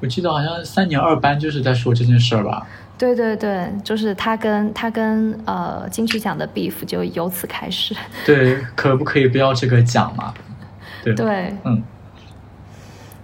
[0.00, 2.66] 我记得好像三年二班就是在说这件事儿吧。
[3.00, 7.96] 对对对，就是他跟他跟呃金曲奖的 beef 就由此开始。
[8.26, 10.34] 对，可不可以不要这个奖嘛？
[11.02, 11.82] 对对，嗯，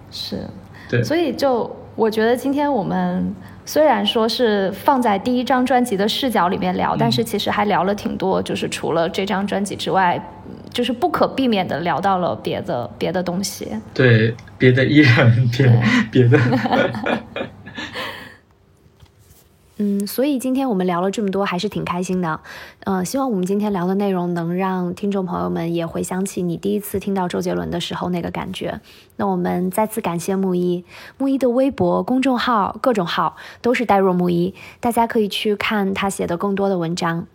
[0.09, 0.41] 是，
[0.89, 3.31] 对，所以就我觉得今天我们
[3.67, 10.19] 虽然说是放在第一张专辑的视角里面聊，但是其实还聊了挺多，就是除了这张专辑之外，
[10.73, 13.67] 就是不可避免的聊到了别的别的东西。
[13.93, 16.39] 对，别的艺人，别别的。
[19.79, 22.39] 嗯，所以今天我们聊了这么多，还是挺开心的。
[22.83, 28.81] 呃，希望我们今天聊的内容能让听众朋友们也回想起你第一次听到周杰伦的时候那个感觉。
[29.17, 30.83] 那我们再次感谢木一，
[31.17, 37.27] 木一的微博、公众号、各种号都是代若木一，大家可以去看他写的更多的文章。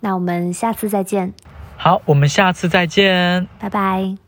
[0.00, 1.32] 那我们下次再见。
[1.78, 4.25] 好，我们下次再见，拜拜。